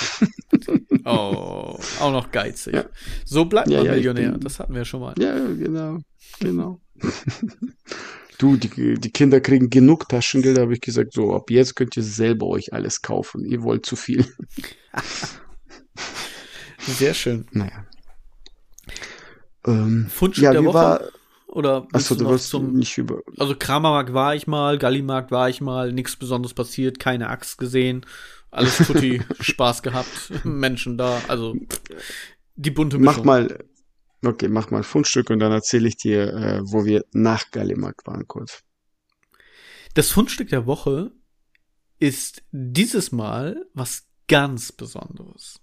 [1.09, 2.75] Oh, auch noch geizig.
[2.75, 2.85] Ja.
[3.25, 4.33] So bleibt Ja, man ja, Millionär.
[4.33, 5.15] bin- Das hatten wir schon mal.
[5.19, 5.99] Ja, genau,
[6.41, 6.81] genau.
[8.41, 12.05] Du, die, die Kinder kriegen genug Taschengeld, habe ich gesagt, so, ab jetzt könnt ihr
[12.05, 13.45] selber euch alles kaufen.
[13.45, 14.25] Ihr wollt zu viel.
[16.79, 17.47] Sehr schön.
[17.51, 17.85] Naja.
[19.67, 20.75] Ähm, Fundstück ja, der Woche?
[20.75, 21.01] war,
[21.49, 25.61] Oder achso, du du zum nicht über, Also Kramermarkt war ich mal, Gallimarkt war ich
[25.61, 28.07] mal, nichts Besonderes passiert, keine Axt gesehen,
[28.51, 31.55] alles tutti, Spaß gehabt, Menschen da, also
[32.57, 33.17] die bunte Mischung.
[33.17, 33.65] mach mal,
[34.25, 38.27] okay, mach mal Fundstück und dann erzähle ich dir, äh, wo wir nach Gallimarkt waren
[38.27, 38.63] kurz.
[39.95, 41.13] Das Fundstück der Woche
[41.99, 45.61] ist dieses Mal was ganz Besonderes.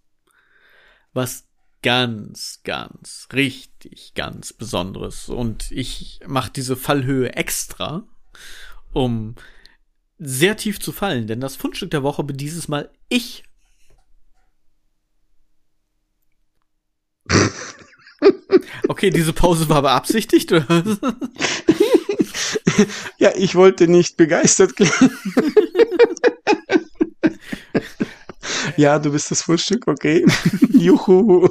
[1.13, 1.47] Was
[1.81, 5.29] ganz, ganz, richtig ganz Besonderes.
[5.29, 8.07] Und ich mache diese Fallhöhe extra,
[8.91, 9.35] um
[10.17, 13.43] sehr tief zu fallen, denn das Fundstück der Woche bin dieses Mal ich.
[18.87, 20.67] Okay, diese Pause war beabsichtigt, oder?
[23.17, 24.91] Ja, ich wollte nicht begeistert klingen.
[28.77, 30.25] ja, du bist das Fundstück, okay.
[30.73, 31.47] Juhu.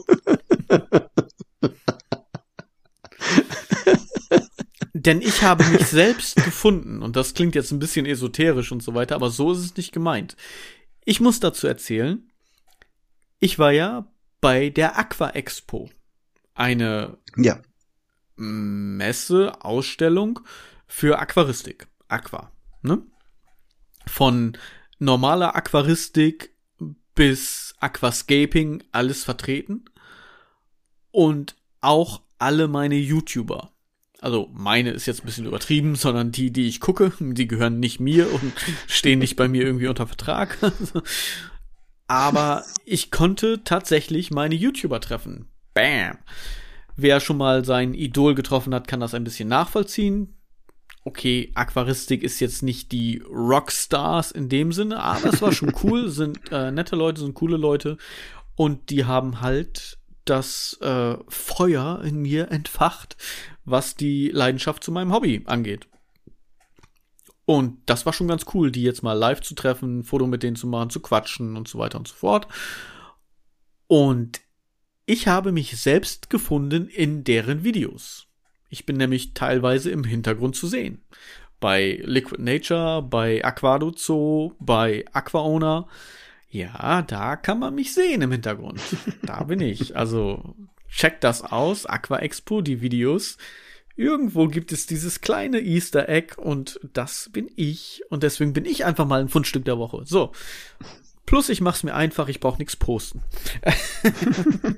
[5.05, 8.95] Denn ich habe mich selbst gefunden und das klingt jetzt ein bisschen esoterisch und so
[8.95, 10.37] weiter, aber so ist es nicht gemeint.
[11.05, 12.31] Ich muss dazu erzählen,
[13.39, 15.91] ich war ja bei der Aqua Expo,
[16.55, 17.61] eine Ja,
[18.37, 20.41] Messe, Ausstellung
[20.87, 21.87] für Aquaristik.
[22.09, 23.03] Aqua, ne?
[24.07, 24.59] Von
[24.99, 26.55] normaler Aquaristik
[27.15, 29.85] bis Aquascaping alles vertreten
[31.11, 33.74] und auch alle meine YouTuber.
[34.25, 38.01] Also meine ist jetzt ein bisschen übertrieben, sondern die, die ich gucke, die gehören nicht
[38.01, 38.53] mir und
[38.87, 40.57] stehen nicht bei mir irgendwie unter Vertrag.
[42.07, 45.49] Aber ich konnte tatsächlich meine YouTuber treffen.
[45.75, 46.19] Bam.
[46.97, 50.35] Wer schon mal sein Idol getroffen hat, kann das ein bisschen nachvollziehen.
[51.05, 56.09] Okay, Aquaristik ist jetzt nicht die Rockstars in dem Sinne, aber es war schon cool,
[56.09, 57.99] sind äh, nette Leute, sind coole Leute
[58.57, 63.17] und die haben halt das äh, Feuer in mir entfacht,
[63.65, 65.89] was die Leidenschaft zu meinem Hobby angeht.
[67.47, 70.43] Und das war schon ganz cool, die jetzt mal live zu treffen, ein Foto mit
[70.43, 72.49] denen zu machen, zu quatschen und so weiter und so fort.
[73.87, 74.41] Und
[75.07, 78.27] ich habe mich selbst gefunden in deren Videos.
[78.71, 81.03] Ich bin nämlich teilweise im Hintergrund zu sehen.
[81.61, 85.87] Bei Liquid Nature, bei Aquado Zoo, bei Aquaowner.
[86.49, 88.81] Ja, da kann man mich sehen im Hintergrund.
[89.23, 89.97] Da bin ich.
[89.97, 90.57] Also
[90.95, 93.37] checkt das aus, Aqua Expo, die Videos.
[93.97, 98.03] Irgendwo gibt es dieses kleine Easter Egg und das bin ich.
[98.09, 100.03] Und deswegen bin ich einfach mal ein Fundstück der Woche.
[100.05, 100.33] So.
[101.27, 103.23] Plus ich mach's mir einfach, ich brauche nichts posten.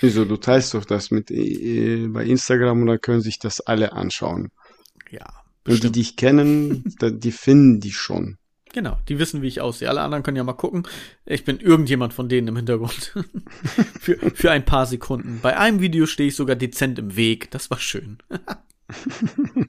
[0.00, 3.92] wieso, du teilst doch das mit äh, bei Instagram und dann können sich das alle
[3.92, 4.50] anschauen.
[5.10, 5.26] Ja.
[5.26, 5.34] Und
[5.66, 5.96] die bestimmt.
[5.96, 8.37] dich kennen, da- die finden die schon.
[8.72, 9.88] Genau, die wissen, wie ich aussehe.
[9.88, 10.86] Alle anderen können ja mal gucken.
[11.24, 13.14] Ich bin irgendjemand von denen im Hintergrund.
[14.00, 15.40] für, für ein paar Sekunden.
[15.42, 17.50] Bei einem Video stehe ich sogar dezent im Weg.
[17.50, 18.18] Das war schön.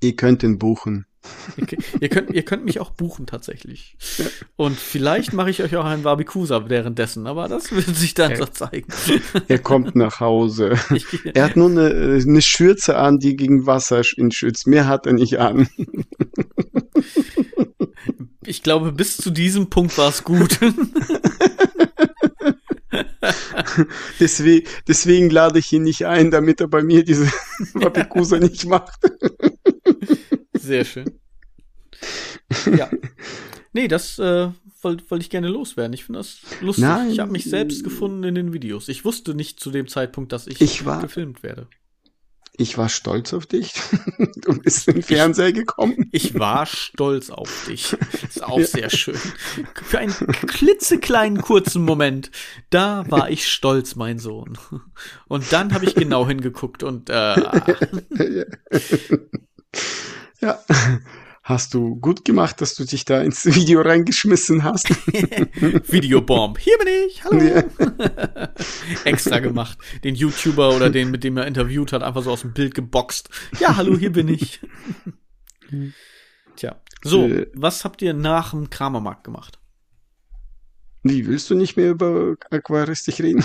[0.00, 1.06] Ihr könnt ihn buchen.
[1.56, 1.66] Ihr,
[2.00, 3.96] ihr, könnt, ihr könnt mich auch buchen tatsächlich.
[4.56, 8.46] Und vielleicht mache ich euch auch einen Barbikusa währenddessen, aber das wird sich dann so
[8.46, 8.92] zeigen.
[9.48, 10.78] Er kommt nach Hause.
[10.94, 14.66] Ich, er hat nur eine, eine Schürze an, die gegen Wasser ihn schützt.
[14.66, 15.68] Mehr hat er nicht an.
[18.44, 20.58] Ich glaube, bis zu diesem Punkt war es gut.
[24.20, 27.30] deswegen, deswegen lade ich ihn nicht ein, damit er bei mir diese
[27.74, 29.00] Barbikusa nicht macht.
[30.60, 31.10] Sehr schön.
[32.76, 32.90] Ja.
[33.72, 34.50] Nee, das äh,
[34.82, 35.92] wollte wollt ich gerne loswerden.
[35.92, 36.84] Ich finde das lustig.
[36.84, 37.10] Nein.
[37.10, 38.88] Ich habe mich selbst gefunden in den Videos.
[38.88, 41.68] Ich wusste nicht zu dem Zeitpunkt, dass ich, ich war, gefilmt werde.
[42.56, 43.72] Ich war stolz auf dich.
[44.42, 46.08] Du bist in den Fernseher gekommen.
[46.12, 47.96] Ich war stolz auf dich.
[48.22, 48.66] Ist auch ja.
[48.66, 49.18] sehr schön.
[49.82, 52.30] Für einen klitzekleinen kurzen Moment,
[52.68, 54.58] da war ich stolz, mein Sohn.
[55.28, 57.34] Und dann habe ich genau hingeguckt und äh,
[60.40, 60.58] Ja,
[61.42, 64.88] hast du gut gemacht, dass du dich da ins Video reingeschmissen hast.
[65.92, 66.58] Videobomb.
[66.58, 67.24] Hier bin ich.
[67.24, 67.42] Hallo.
[67.42, 68.52] Ja.
[69.04, 69.78] Extra gemacht.
[70.04, 73.28] Den YouTuber oder den, mit dem er interviewt hat, einfach so aus dem Bild geboxt.
[73.58, 74.60] Ja, hallo, hier bin ich.
[76.56, 76.80] Tja.
[77.02, 79.58] So, äh, was habt ihr nach dem Kramermarkt gemacht?
[81.02, 83.42] Wie, willst du nicht mehr über Aquaristik reden?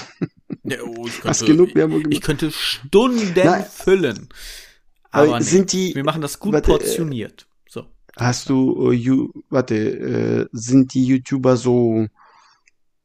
[0.64, 3.64] Ja, oh, ich, könnte, genug ich, ich könnte Stunden Nein.
[3.64, 4.28] füllen.
[5.16, 7.48] Aber nee, sind die, wir machen das gut warte, portioniert.
[7.70, 7.86] So.
[8.18, 12.08] Hast du, you, warte, äh, sind die YouTuber so,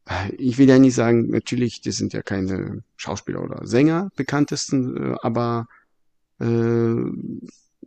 [0.07, 5.13] äh, ich will ja nicht sagen, natürlich, die sind ja keine Schauspieler oder Sänger, bekanntesten,
[5.13, 5.69] äh, aber
[6.41, 6.95] äh,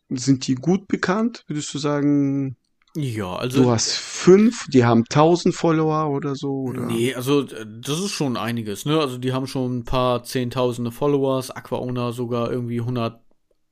[0.10, 2.56] sind die gut bekannt, würdest du sagen?
[2.96, 3.64] Ja, also.
[3.64, 6.86] Du hast fünf, die haben tausend Follower oder so, oder?
[6.86, 9.00] Nee, also, das ist schon einiges, ne?
[9.00, 13.23] Also, die haben schon ein paar zehntausende Followers, Aquaona sogar irgendwie 100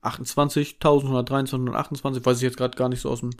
[0.03, 3.31] 28.000, 123, 128, weiß ich jetzt gerade gar nicht so aus dem.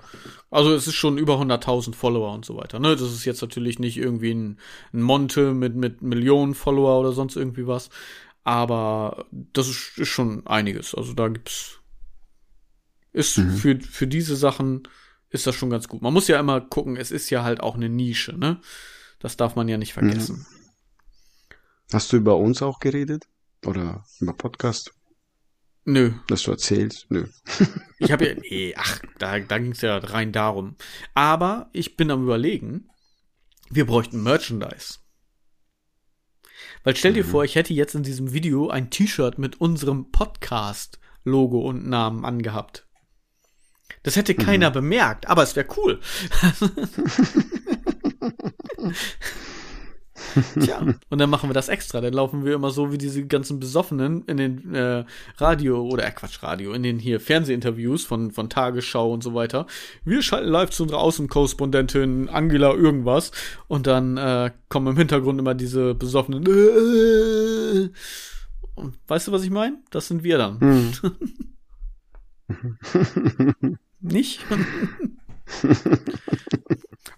[0.52, 2.80] Also es ist schon über 100.000 Follower und so weiter.
[2.80, 4.60] Ne, das ist jetzt natürlich nicht irgendwie ein,
[4.93, 7.89] ein Monte mit mit Millionen Follower oder sonst irgendwie was,
[8.43, 10.93] aber das ist, ist schon einiges.
[10.93, 11.80] Also da gibt's
[13.12, 13.52] ist mhm.
[13.52, 14.88] für für diese Sachen
[15.32, 16.02] ist das schon ganz gut.
[16.02, 18.62] Man muss ja immer gucken, es ist ja halt auch eine Nische, ne?
[19.19, 20.38] Das darf man ja nicht vergessen.
[20.39, 20.45] Mhm.
[21.93, 23.28] Hast du über uns auch geredet
[23.65, 24.93] oder über Podcast?
[25.84, 26.12] Nö.
[26.28, 27.08] Dass du erzählst?
[27.10, 27.26] Nö.
[27.98, 30.76] ich habe ja, nee, ach, da, da ging es ja rein darum.
[31.13, 32.89] Aber ich bin am überlegen,
[33.70, 35.00] wir bräuchten Merchandise.
[36.84, 37.30] Weil stell dir mhm.
[37.30, 42.88] vor, ich hätte jetzt in diesem Video ein T-Shirt mit unserem Podcast-Logo und Namen angehabt.
[44.04, 44.74] Das hätte keiner mhm.
[44.74, 46.00] bemerkt, aber es wäre cool.
[50.60, 50.80] Tja,
[51.10, 52.02] und dann machen wir das extra.
[52.02, 55.06] Dann laufen wir immer so wie diese ganzen Besoffenen in den äh,
[55.38, 59.68] Radio oder äh, Quatsch, Radio, in den hier Fernsehinterviews von, von Tagesschau und so weiter.
[60.06, 63.32] Wir schalten live zu unserer Außenkorrespondentin Angela irgendwas
[63.68, 67.90] und dann äh, kommen im Hintergrund immer diese besoffenen äh,
[68.76, 69.78] und weißt du, was ich meine?
[69.90, 70.60] Das sind wir dann.
[70.60, 70.92] Hm.
[74.00, 74.46] nicht?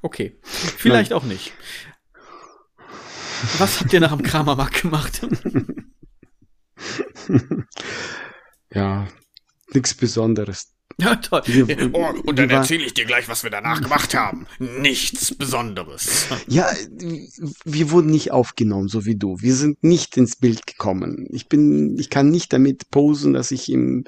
[0.01, 0.37] okay.
[0.41, 1.19] Vielleicht Nein.
[1.19, 1.53] auch nicht.
[3.57, 5.21] Was habt ihr nach dem Kramermarkt gemacht?
[8.73, 9.07] ja,
[9.73, 10.73] nichts Besonderes.
[10.99, 11.41] Ja, toll.
[11.45, 14.45] Wir, oh, und dann erzähle ich dir gleich, was wir danach gemacht haben.
[14.59, 16.27] Nichts Besonderes.
[16.47, 16.71] Ja,
[17.65, 19.37] wir wurden nicht aufgenommen, so wie du.
[19.39, 21.27] Wir sind nicht ins Bild gekommen.
[21.31, 24.03] Ich bin, ich kann nicht damit posen, dass ich im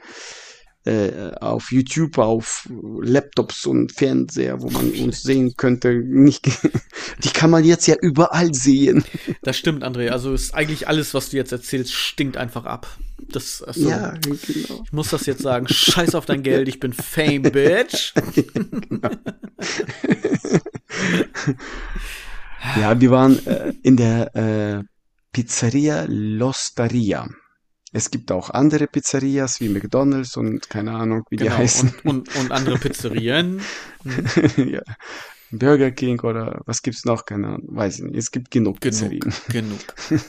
[0.85, 2.69] äh, auf YouTube, auf
[3.01, 6.45] Laptops und Fernseher, wo man uns sehen könnte, nicht,
[7.23, 9.03] die kann man jetzt ja überall sehen.
[9.41, 10.09] Das stimmt, André.
[10.09, 12.87] Also ist eigentlich alles, was du jetzt erzählst, stinkt einfach ab.
[13.17, 14.83] Das, also, ja, genau.
[14.85, 15.67] Ich muss das jetzt sagen.
[15.67, 18.13] Scheiß auf dein Geld, ich bin Fame, Bitch.
[18.33, 19.09] genau.
[22.79, 24.83] ja, wir waren äh, in der äh,
[25.31, 27.29] Pizzeria L'Osteria.
[27.95, 31.93] Es gibt auch andere Pizzerias wie McDonalds und keine Ahnung, wie genau, die heißen.
[32.03, 33.61] Und, und, und andere Pizzerien.
[34.57, 34.81] ja.
[35.49, 37.23] Burger King oder was gibt's noch?
[37.23, 38.17] Keine Ahnung, weiß ich nicht.
[38.17, 39.33] Es gibt genug, genug Pizzerien.
[39.47, 39.79] Genug.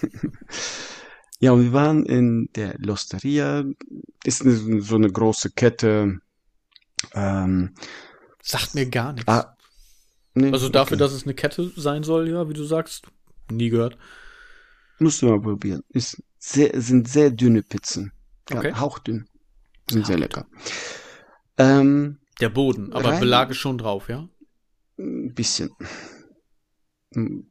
[1.40, 3.64] ja, und wir waren in der Losteria.
[4.22, 6.20] Ist so eine große Kette.
[7.14, 7.74] Ähm,
[8.42, 9.26] Sagt mir gar nichts.
[9.26, 9.56] Ah,
[10.34, 11.02] nee, also dafür, okay.
[11.02, 13.08] dass es eine Kette sein soll, ja, wie du sagst.
[13.50, 13.98] Nie gehört.
[15.00, 15.82] Musst du mal probieren.
[15.88, 18.12] Ist sehr, sind sehr dünne Pizzen.
[18.51, 18.72] Ja, Okay.
[18.74, 19.28] hauchdünn.
[19.90, 20.47] Sind sehr lecker.
[21.59, 24.28] Ähm, Der Boden, aber Rein- Belag ist schon drauf, ja?
[24.99, 25.70] ein bisschen.
[27.14, 27.51] Hm,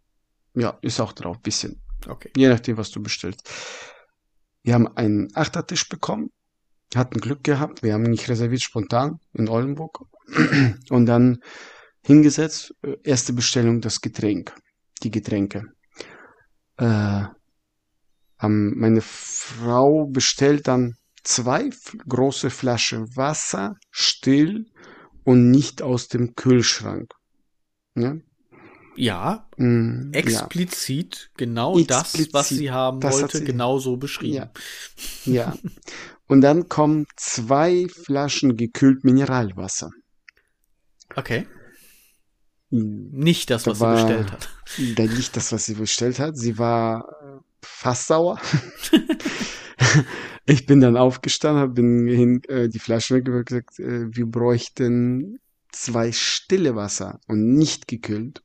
[0.54, 1.82] Ja, ist auch drauf, bisschen.
[2.08, 2.32] Okay.
[2.38, 3.50] Je nachdem, was du bestellst.
[4.64, 6.32] Wir haben einen Achtertisch bekommen,
[6.96, 10.00] hatten Glück gehabt, wir haben nicht reserviert, spontan in Oldenburg.
[10.90, 11.40] Und dann
[12.04, 14.56] hingesetzt, äh, erste Bestellung, das Getränk,
[15.04, 15.66] die Getränke.
[16.78, 17.26] Äh,
[18.46, 21.70] haben meine Frau bestellt dann zwei
[22.08, 24.66] große Flaschen Wasser, still
[25.24, 27.12] und nicht aus dem Kühlschrank.
[27.96, 28.16] Ja?
[28.98, 30.20] Ja, Mm, ja.
[30.20, 32.58] explizit genau das, was Explizit.
[32.58, 34.36] sie haben wollte, sie- genau so beschrieben.
[34.36, 34.52] Ja.
[35.26, 35.54] Ja.
[36.28, 39.90] Und dann kommen zwei Flaschen gekühlt Mineralwasser.
[41.16, 41.46] Okay.
[42.72, 44.50] Hm, Nicht das, Da was war- sie bestellt hat.
[44.96, 46.38] Da nicht das, was sie bestellt hat.
[46.38, 48.40] Sie war äh, fast sauer.
[50.46, 55.40] ich bin dann aufgestanden, habe hin, äh, die Flaschen weggeworfen und gesagt, äh, wir bräuchten
[55.72, 58.42] zwei stille Wasser und nicht gekühlt.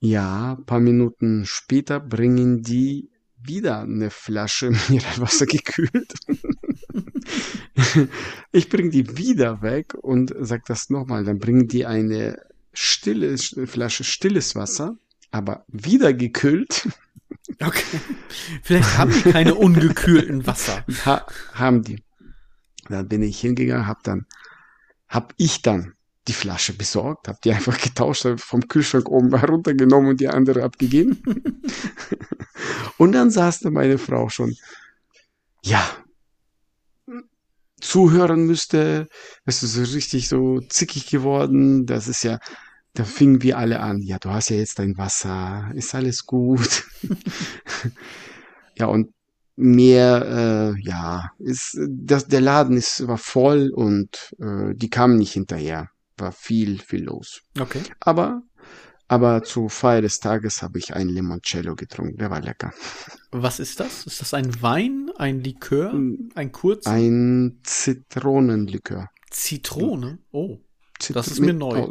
[0.00, 3.10] Ja, paar Minuten später bringen die
[3.42, 6.14] wieder eine Flasche Mineralwasser gekühlt.
[8.52, 11.24] ich bringe die wieder weg und sag das nochmal.
[11.24, 12.38] Dann bringen die eine
[12.72, 14.96] stille Flasche stilles Wasser,
[15.30, 16.88] aber wieder gekühlt.
[17.60, 18.00] Okay.
[18.62, 20.84] Vielleicht haben die keine ungekühlten Wasser.
[21.04, 22.02] Ha haben die.
[22.88, 24.26] Dann bin ich hingegangen, hab dann,
[25.08, 25.94] hab ich dann
[26.28, 31.22] die Flasche besorgt, hab die einfach getauscht, vom Kühlschrank oben heruntergenommen und die andere abgegeben.
[32.98, 34.56] und dann saß da meine Frau schon,
[35.62, 35.88] ja,
[37.80, 39.08] zuhören müsste,
[39.44, 42.38] es ist so richtig so zickig geworden, das ist ja,
[42.94, 46.84] da fingen wir alle an, ja, du hast ja jetzt dein Wasser, ist alles gut.
[48.74, 49.12] ja, und
[49.56, 55.32] mehr, äh, ja, ist, das, der Laden ist, war voll und äh, die kamen nicht
[55.32, 55.90] hinterher.
[56.16, 57.42] War viel, viel los.
[57.58, 57.82] Okay.
[58.00, 58.42] Aber,
[59.08, 62.18] aber zur Feier des Tages habe ich ein Limoncello getrunken.
[62.18, 62.72] Der war lecker.
[63.30, 64.06] Was ist das?
[64.06, 65.94] Ist das ein Wein, ein Likör,
[66.34, 66.86] ein kurz?
[66.86, 69.08] Ein Zitronenlikör.
[69.30, 70.18] Zitrone?
[70.32, 70.58] Oh.
[70.98, 71.88] Zit Das ist mir neu.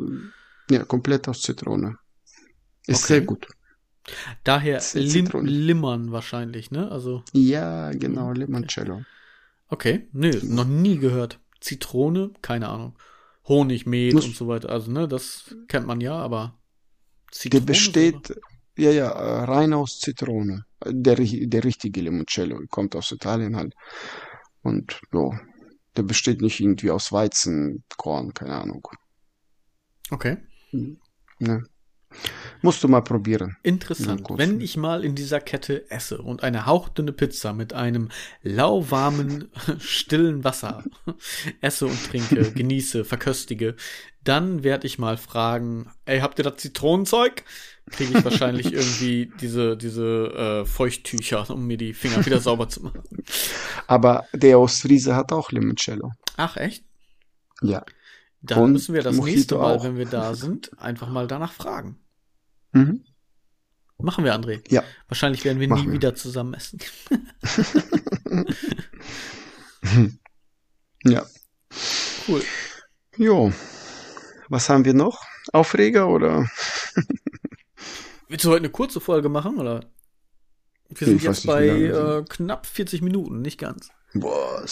[0.70, 1.98] Ja, komplett aus Zitrone.
[2.88, 3.14] Ist Okay.
[3.14, 3.48] sehr gut.
[4.44, 5.28] Daher lim.
[5.44, 6.90] Limmern wahrscheinlich, ne?
[6.92, 9.04] Also, Ja, genau, Limoncello.
[9.68, 10.08] okay.
[10.14, 11.40] Nö, noch nie gehört.
[11.62, 12.98] Zitrone, keine Ahnung.
[13.48, 14.70] Honig, Muss- und so weiter.
[14.70, 16.60] Also, ne, das kennt man ja, aber
[17.26, 17.66] Der Zitrone.
[17.66, 18.40] besteht,
[18.78, 20.66] ja, ja, äh, rein aus Zitrone.
[20.86, 23.74] Der, der richtige Limoncello kommt aus Italien halt.
[24.62, 25.30] Und, ja,
[25.98, 28.88] der besteht nicht irgendwie aus Weizen, Korn, keine Ahnung.
[30.12, 30.38] Okay.
[30.72, 31.64] Ne?
[32.62, 33.56] Musst du mal probieren.
[33.64, 34.28] Interessant.
[34.32, 38.10] Wenn ich mal in dieser Kette esse und eine hauchdünne Pizza mit einem
[38.42, 39.50] lauwarmen,
[39.80, 40.84] stillen Wasser
[41.62, 43.76] esse und trinke, genieße, verköstige,
[44.24, 47.44] dann werde ich mal fragen, ey, habt ihr das Zitronenzeug?
[47.92, 52.84] Kriege ich wahrscheinlich irgendwie diese, diese äh, Feuchttücher, um mir die Finger wieder sauber zu
[52.84, 53.04] machen.
[53.88, 56.12] Aber der Ostfriese hat auch Limoncello.
[56.36, 56.84] Ach, echt?
[57.62, 57.84] Ja.
[58.42, 59.84] Dann Und müssen wir das Mojito nächste Mal, auch.
[59.84, 62.00] wenn wir da sind, einfach mal danach fragen.
[62.72, 63.04] Mhm.
[63.98, 64.62] Machen wir, André.
[64.72, 64.84] Ja.
[65.10, 65.94] Wahrscheinlich werden wir Machen nie wir.
[65.96, 66.80] wieder zusammen essen.
[71.04, 71.26] Ja.
[72.28, 72.44] Cool.
[73.18, 73.54] Jo.
[74.50, 75.22] Was haben wir noch?
[75.54, 76.50] Aufreger oder?
[78.28, 79.86] Willst du heute eine kurze Folge machen, oder?
[80.90, 83.90] Wir sind jetzt bei äh, knapp 40 Minuten, nicht ganz.
[84.14, 84.66] Boah,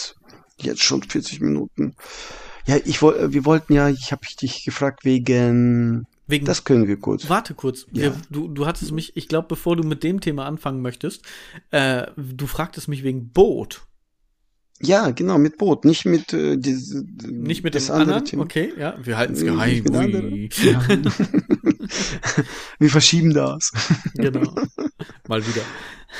[0.58, 1.96] jetzt schon 40 Minuten.
[2.68, 6.98] Ja, ich woll, wir wollten ja, ich habe dich gefragt wegen, Wegen, das können wir
[7.00, 7.30] kurz.
[7.30, 7.86] warte kurz.
[7.94, 8.04] Ja.
[8.04, 11.24] Wir, du, du hattest mich, ich glaube, bevor du mit dem Thema anfangen möchtest,
[11.72, 13.84] äh, du fragtest mich wegen Boot.
[14.80, 18.26] Ja, genau, mit Boot, nicht mit äh, diese, Nicht mit das dem andere anderen?
[18.26, 18.44] Thema.
[18.44, 19.84] Okay, ja, wir halten es geheim.
[19.88, 20.50] anderen.
[22.80, 23.72] wir verschieben das.
[24.14, 24.54] genau.
[25.28, 25.62] Mal wieder.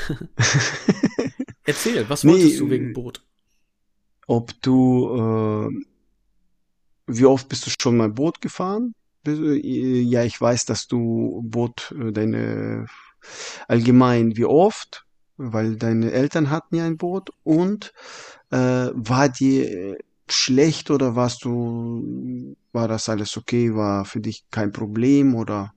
[1.66, 3.22] Erzähl, was Nee, wolltest du wegen äh, Boot?
[4.26, 5.70] Ob du, äh,
[7.08, 8.94] wie oft bist du schon mal Boot gefahren?
[9.26, 9.56] Äh,
[10.02, 12.88] Ja, ich weiß, dass du Boot, äh, deine,
[13.68, 15.06] allgemein, wie oft?
[15.38, 17.94] Weil deine Eltern hatten ja ein Boot und
[18.52, 18.58] äh,
[18.94, 19.98] war dir
[20.30, 25.74] schlecht oder warst du, war das alles okay, war für dich kein Problem oder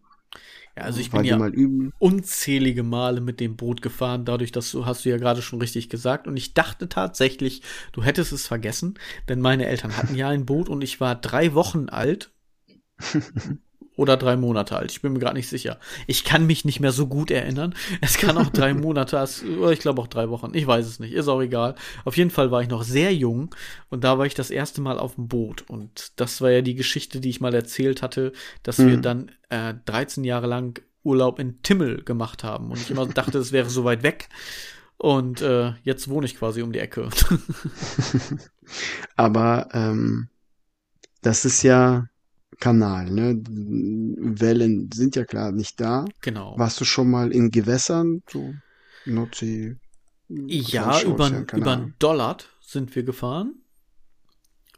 [0.81, 1.93] Ja, also ich bin ja mal übel?
[1.99, 5.91] unzählige Male mit dem Boot gefahren, dadurch, dass du, hast du ja gerade schon richtig
[5.91, 6.27] gesagt.
[6.27, 7.63] Und ich dachte tatsächlich,
[7.93, 11.55] du hättest es vergessen, denn meine Eltern hatten ja ein Boot und ich war drei
[11.55, 12.33] Wochen alt.
[14.01, 14.91] oder drei Monate alt.
[14.91, 15.79] Ich bin mir gerade nicht sicher.
[16.07, 17.75] Ich kann mich nicht mehr so gut erinnern.
[18.01, 19.23] Es kann auch drei Monate,
[19.59, 20.53] oder ich glaube auch drei Wochen.
[20.55, 21.13] Ich weiß es nicht.
[21.13, 21.75] Ist auch egal.
[22.07, 23.55] Auf jeden Fall war ich noch sehr jung
[23.91, 25.69] und da war ich das erste Mal auf dem Boot.
[25.69, 28.33] Und das war ja die Geschichte, die ich mal erzählt hatte,
[28.63, 28.87] dass mhm.
[28.89, 32.71] wir dann äh, 13 Jahre lang Urlaub in Timmel gemacht haben.
[32.71, 34.31] Und ich immer dachte, es wäre so weit weg.
[34.97, 37.11] Und äh, jetzt wohne ich quasi um die Ecke.
[39.17, 40.29] Aber ähm,
[41.21, 42.07] das ist ja
[42.61, 43.43] Kanal, ne?
[43.47, 46.05] Wellen sind ja klar nicht da.
[46.21, 46.57] Genau.
[46.59, 48.55] Warst du schon mal in Gewässern, so
[49.07, 49.77] Nordsee?
[50.29, 53.55] Ja, über, über einen Dollard sind wir gefahren.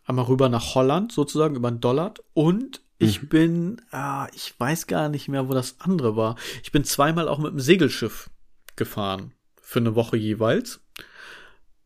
[0.05, 2.23] Einmal rüber nach Holland sozusagen, über einen Dollard.
[2.33, 3.29] Und ich mhm.
[3.29, 6.37] bin, ah, ich weiß gar nicht mehr, wo das andere war.
[6.63, 8.31] Ich bin zweimal auch mit dem Segelschiff
[8.77, 9.35] gefahren.
[9.61, 10.81] Für eine Woche jeweils.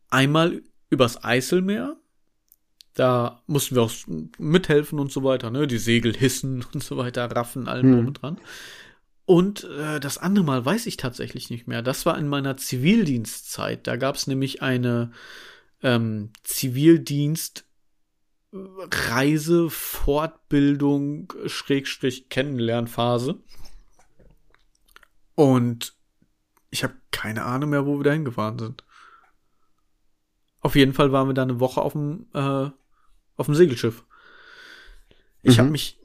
[0.09, 1.97] Einmal übers Eiselmeer
[2.97, 3.91] da mussten wir auch
[4.39, 5.67] mithelfen und so weiter, ne?
[5.67, 8.07] Die Segel hissen und so weiter, raffen, allem drum mhm.
[8.07, 8.41] und dran.
[9.25, 11.83] Und äh, das andere Mal weiß ich tatsächlich nicht mehr.
[11.83, 13.85] Das war in meiner Zivildienstzeit.
[13.85, 15.11] Da gab es nämlich eine
[15.83, 17.65] ähm, Zivildienst
[18.51, 23.39] Reise, Fortbildung, Schrägstrich, Kennenlernphase.
[25.35, 25.93] Und
[26.71, 28.85] ich habe keine Ahnung mehr, wo wir da hingefahren sind.
[30.61, 32.69] Auf jeden Fall waren wir da eine Woche auf dem äh,
[33.37, 34.03] auf dem Segelschiff.
[35.43, 35.61] Ich mhm.
[35.61, 35.99] habe mich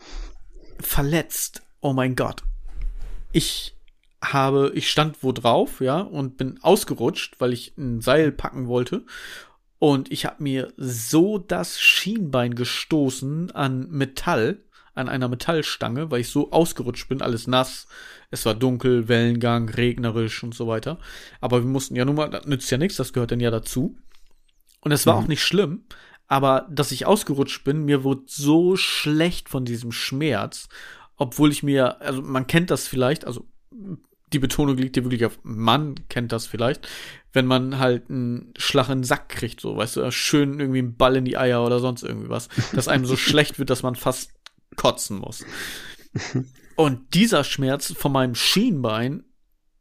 [0.78, 1.62] verletzt.
[1.80, 2.42] Oh mein Gott.
[3.32, 3.74] Ich
[4.22, 9.04] habe, ich stand wo drauf, ja, und bin ausgerutscht, weil ich ein Seil packen wollte.
[9.78, 14.62] Und ich habe mir so das Schienbein gestoßen an Metall,
[14.94, 17.88] an einer Metallstange, weil ich so ausgerutscht bin, alles nass.
[18.30, 20.98] Es war dunkel, Wellengang, regnerisch und so weiter.
[21.40, 23.96] Aber wir mussten ja nun mal, das nützt ja nichts, das gehört dann ja dazu.
[24.82, 25.24] Und es war mhm.
[25.24, 25.84] auch nicht schlimm,
[26.32, 30.70] aber dass ich ausgerutscht bin, mir wurde so schlecht von diesem Schmerz,
[31.18, 33.46] obwohl ich mir, also man kennt das vielleicht, also
[34.32, 36.88] die Betonung liegt hier wirklich auf man kennt das vielleicht,
[37.34, 40.96] wenn man halt einen Schlag in den Sack kriegt, so, weißt du, schön irgendwie einen
[40.96, 43.94] Ball in die Eier oder sonst irgendwie was, dass einem so schlecht wird, dass man
[43.94, 44.32] fast
[44.76, 45.44] kotzen muss.
[46.76, 49.24] Und dieser Schmerz von meinem Schienbein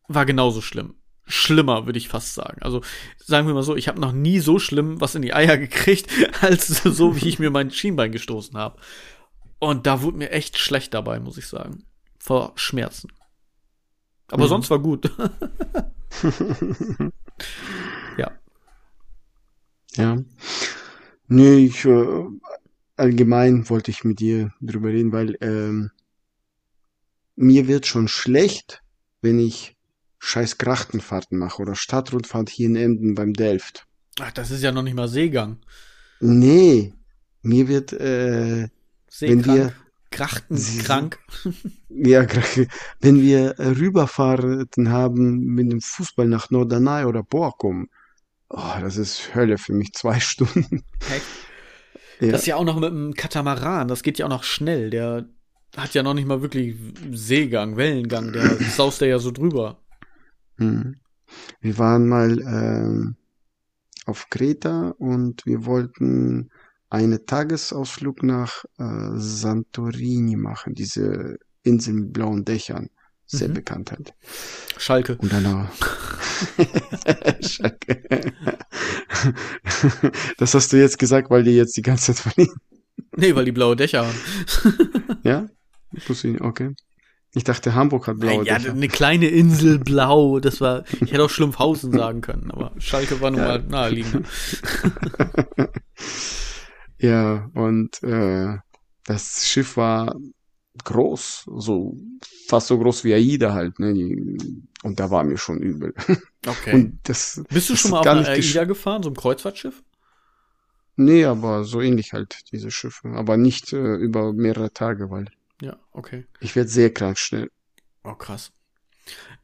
[0.09, 0.95] war genauso schlimm
[1.25, 2.61] schlimmer, würde ich fast sagen.
[2.61, 2.81] Also
[3.17, 6.09] sagen wir mal so, ich habe noch nie so schlimm was in die Eier gekriegt,
[6.41, 8.79] als so, wie ich mir mein Schienbein gestoßen habe.
[9.59, 11.85] Und da wurde mir echt schlecht dabei, muss ich sagen.
[12.19, 13.11] Vor Schmerzen.
[14.27, 14.49] Aber mhm.
[14.49, 15.11] sonst war gut.
[18.17, 18.31] ja.
[19.95, 20.17] Ja.
[21.27, 22.25] Nee, ich, äh,
[22.95, 25.91] allgemein wollte ich mit dir drüber reden, weil ähm,
[27.35, 28.81] mir wird schon schlecht,
[29.21, 29.75] wenn ich
[30.21, 33.87] scheiß Grachtenfahrten mache oder Stadtrundfahrt hier in Emden beim Delft.
[34.19, 35.57] Ach, das ist ja noch nicht mal Seegang.
[36.19, 36.93] Nee,
[37.41, 38.69] mir wird, äh,
[39.19, 39.73] wenn wir
[40.11, 41.19] Krachtenkrank.
[41.93, 42.25] Ja,
[43.01, 47.89] wenn wir Rüberfahrten haben mit dem Fußball nach Norderney oder Borkum,
[48.49, 50.83] oh, das ist Hölle für mich, zwei Stunden.
[51.09, 51.21] Heck.
[52.21, 52.31] Ja.
[52.31, 54.89] Das ist ja auch noch mit dem Katamaran, das geht ja auch noch schnell.
[54.89, 55.27] Der
[55.75, 56.75] hat ja noch nicht mal wirklich
[57.11, 59.80] Seegang, Wellengang, der saust ja so drüber.
[60.57, 60.97] Hm.
[61.59, 66.49] Wir waren mal äh, auf Kreta und wir wollten
[66.89, 72.89] einen Tagesausflug nach äh, Santorini machen, diese Insel mit blauen Dächern.
[73.25, 73.53] Sehr mhm.
[73.53, 74.13] bekannt halt.
[74.77, 75.17] Schalke.
[75.17, 75.71] Und danach.
[77.41, 78.03] Schalke.
[80.37, 82.59] das hast du jetzt gesagt, weil die jetzt die ganze Zeit verlieren.
[83.15, 85.21] Nee, weil die blaue Dächer haben.
[85.23, 85.47] ja?
[86.41, 86.75] Okay.
[87.33, 88.73] Ich dachte, Hamburg hat blaue Ja, Dächer.
[88.73, 90.39] eine kleine Insel blau.
[90.39, 93.47] Das war, ich hätte auch Schlumpfhausen sagen können, aber Schalke war nun ja.
[93.47, 94.27] mal naheliegend.
[96.99, 98.57] ja, und äh,
[99.05, 100.13] das Schiff war
[100.83, 101.97] groß, so
[102.47, 104.37] fast so groß wie Aida halt, ne?
[104.83, 105.93] Und da war mir schon übel.
[106.47, 106.73] Okay.
[106.73, 109.83] Und das, Bist du schon mal auf einer Aida gefahren, so ein Kreuzfahrtschiff?
[110.95, 113.09] Nee, aber so ähnlich halt, diese Schiffe.
[113.09, 115.27] Aber nicht äh, über mehrere Tage, weil
[115.61, 116.25] ja, okay.
[116.39, 117.49] Ich werde sehr krank schnell.
[118.03, 118.51] Oh, krass.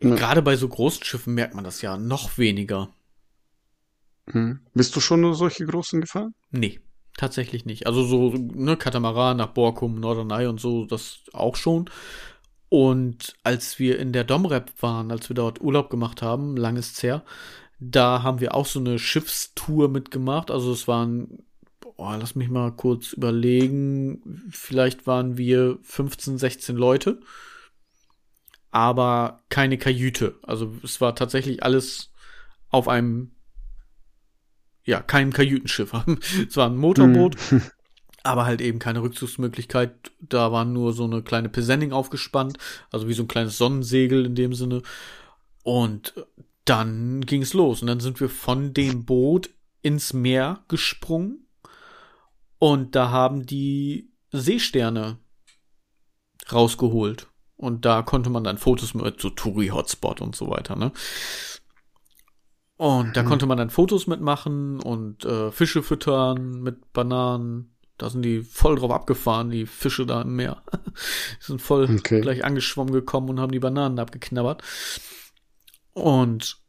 [0.02, 0.16] Ja.
[0.16, 2.90] Gerade bei so großen Schiffen merkt man das ja noch weniger.
[4.30, 4.60] Hm.
[4.74, 6.34] Bist du schon nur solche großen gefahren?
[6.52, 6.80] Nee,
[7.16, 7.88] tatsächlich nicht.
[7.88, 11.90] Also so, ne, Katamaran nach Borkum, Norderney und so, das auch schon.
[12.70, 17.24] Und als wir in der Domrep waren, als wir dort Urlaub gemacht haben, langes her,
[17.80, 20.52] da haben wir auch so eine Schiffstour mitgemacht.
[20.52, 21.46] Also es waren
[21.96, 27.20] oh, lass mich mal kurz überlegen, vielleicht waren wir 15, 16 Leute,
[28.72, 30.36] aber keine Kajüte.
[30.44, 32.12] Also es war tatsächlich alles
[32.70, 33.32] auf einem,
[34.84, 35.94] ja, keinem Kajütenschiff.
[36.50, 37.62] es war ein Motorboot, hm.
[38.24, 40.12] aber halt eben keine Rückzugsmöglichkeit.
[40.20, 42.58] Da war nur so eine kleine Presenning aufgespannt,
[42.92, 44.82] also wie so ein kleines Sonnensegel in dem Sinne.
[45.64, 46.14] Und
[46.66, 49.50] dann ging es los und dann sind wir von dem Boot
[49.82, 51.47] ins Meer gesprungen
[52.60, 55.18] und da haben die Seesterne
[56.52, 57.28] rausgeholt.
[57.56, 60.92] Und da konnte man dann Fotos mit so Touri-Hotspot und so weiter, ne?
[62.78, 63.28] Und da mhm.
[63.28, 67.76] konnte man dann Fotos mitmachen und äh, Fische füttern mit Bananen.
[67.98, 70.62] Da sind die voll drauf abgefahren, die Fische da im Meer.
[70.72, 70.92] die
[71.46, 72.22] sind voll okay.
[72.22, 74.62] gleich angeschwommen gekommen und haben die Bananen abgeknabbert.
[75.94, 76.60] Und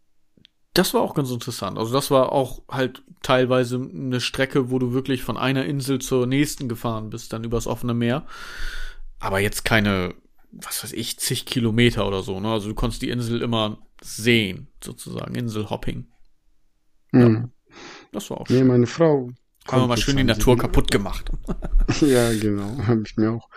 [0.74, 1.78] das war auch ganz interessant.
[1.78, 6.26] Also das war auch halt teilweise eine Strecke, wo du wirklich von einer Insel zur
[6.26, 8.26] nächsten gefahren bist, dann übers offene Meer.
[9.18, 10.14] Aber jetzt keine,
[10.52, 12.38] was weiß ich, zig Kilometer oder so.
[12.38, 12.50] Ne?
[12.52, 15.34] Also du konntest die Insel immer sehen, sozusagen.
[15.34, 16.06] Inselhopping.
[17.10, 17.50] Mhm.
[18.12, 18.58] das war auch schön.
[18.58, 19.30] Nee, meine Frau.
[19.66, 21.30] Haben wir mal schön die Natur kaputt gemacht.
[22.00, 22.78] ja, genau.
[22.86, 23.48] Habe ich mir auch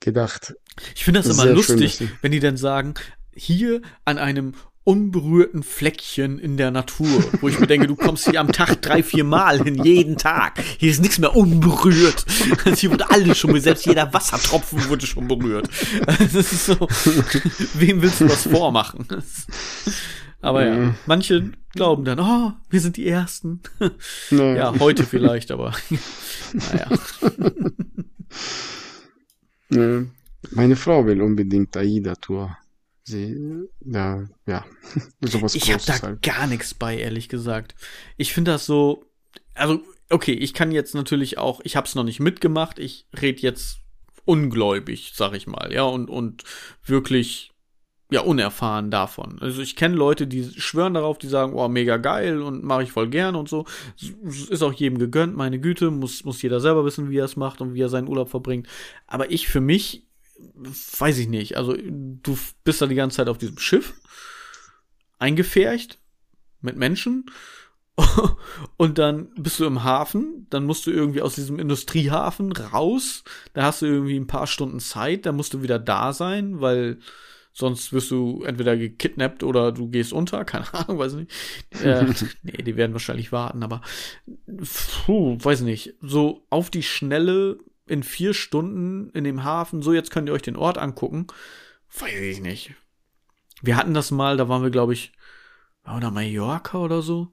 [0.00, 0.54] gedacht.
[0.94, 2.94] Ich finde das, das immer lustig, schön, wenn die dann sagen,
[3.34, 4.54] hier an einem
[4.88, 9.02] unberührten Fleckchen in der Natur, wo ich mir denke, du kommst hier am Tag drei,
[9.02, 10.62] vier Mal hin, jeden Tag.
[10.78, 12.24] Hier ist nichts mehr unberührt.
[12.74, 15.68] Hier wurde alles schon, selbst jeder Wassertropfen wurde schon berührt.
[16.06, 16.88] Das ist so,
[17.74, 19.06] wem willst du was vormachen?
[20.40, 20.94] Aber ja, mhm.
[21.04, 23.60] manche glauben dann, oh, wir sind die Ersten.
[24.30, 25.74] Ja, heute vielleicht, aber
[26.54, 26.88] naja.
[30.50, 32.56] Meine Frau will unbedingt AIDA-Tour
[33.08, 34.64] sie, ja, ja,
[35.20, 36.22] sowas Ich habe da halt.
[36.22, 37.74] gar nichts bei, ehrlich gesagt.
[38.16, 39.04] Ich finde das so,
[39.54, 43.42] also, okay, ich kann jetzt natürlich auch, ich habe es noch nicht mitgemacht, ich rede
[43.42, 43.80] jetzt
[44.24, 46.44] ungläubig, sag ich mal, ja, und, und
[46.84, 47.52] wirklich,
[48.10, 49.38] ja, unerfahren davon.
[49.40, 52.92] Also ich kenne Leute, die schwören darauf, die sagen, oh, mega geil und mache ich
[52.92, 53.66] voll gern und so.
[54.50, 57.60] Ist auch jedem gegönnt, meine Güte, muss, muss jeder selber wissen, wie er es macht
[57.60, 58.66] und wie er seinen Urlaub verbringt.
[59.06, 60.07] Aber ich für mich,
[60.54, 61.56] weiß ich nicht.
[61.56, 63.94] Also du bist da die ganze Zeit auf diesem Schiff
[65.18, 65.98] eingefärcht
[66.60, 67.26] mit Menschen
[68.76, 73.24] und dann bist du im Hafen, dann musst du irgendwie aus diesem Industriehafen raus,
[73.54, 76.98] da hast du irgendwie ein paar Stunden Zeit, da musst du wieder da sein, weil
[77.52, 81.32] sonst wirst du entweder gekidnappt oder du gehst unter, keine Ahnung, weiß nicht.
[81.82, 82.04] Äh,
[82.42, 83.82] nee, die werden wahrscheinlich warten, aber
[85.04, 85.94] puh, weiß nicht.
[86.00, 87.58] So auf die Schnelle
[87.90, 91.26] in vier Stunden in dem Hafen, so jetzt könnt ihr euch den Ort angucken.
[91.98, 92.74] Weiß ich nicht.
[93.62, 95.12] Wir hatten das mal, da waren wir, glaube ich,
[95.82, 97.32] waren wir Mallorca oder so.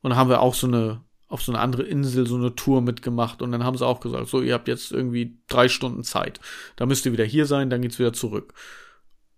[0.00, 2.80] Und da haben wir auch so eine, auf so eine andere Insel so eine Tour
[2.80, 3.42] mitgemacht.
[3.42, 6.40] Und dann haben sie auch gesagt, so, ihr habt jetzt irgendwie drei Stunden Zeit.
[6.76, 8.54] Da müsst ihr wieder hier sein, dann geht's wieder zurück.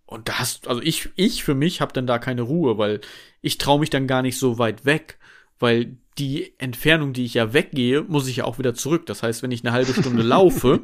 [0.07, 3.01] Und da hast, also ich, ich für mich habe dann da keine Ruhe, weil
[3.43, 5.19] ich traue mich dann gar nicht so weit weg,
[5.59, 9.07] weil die Entfernung, die ich ja weggehe, muss ich ja auch wieder zurück.
[9.07, 10.81] Das heißt, wenn ich eine halbe Stunde laufe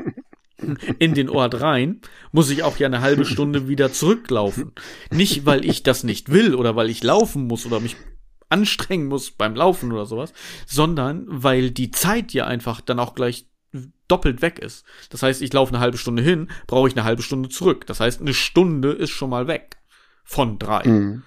[0.98, 2.00] in den Ort rein,
[2.32, 4.72] muss ich auch ja eine halbe Stunde wieder zurücklaufen.
[5.10, 7.96] Nicht, weil ich das nicht will oder weil ich laufen muss oder mich
[8.48, 10.32] anstrengen muss beim Laufen oder sowas,
[10.66, 13.46] sondern weil die Zeit ja einfach dann auch gleich
[14.06, 14.84] doppelt weg ist.
[15.10, 17.86] Das heißt, ich laufe eine halbe Stunde hin, brauche ich eine halbe Stunde zurück.
[17.86, 19.78] Das heißt, eine Stunde ist schon mal weg
[20.22, 20.86] von drei.
[20.86, 21.22] Mhm.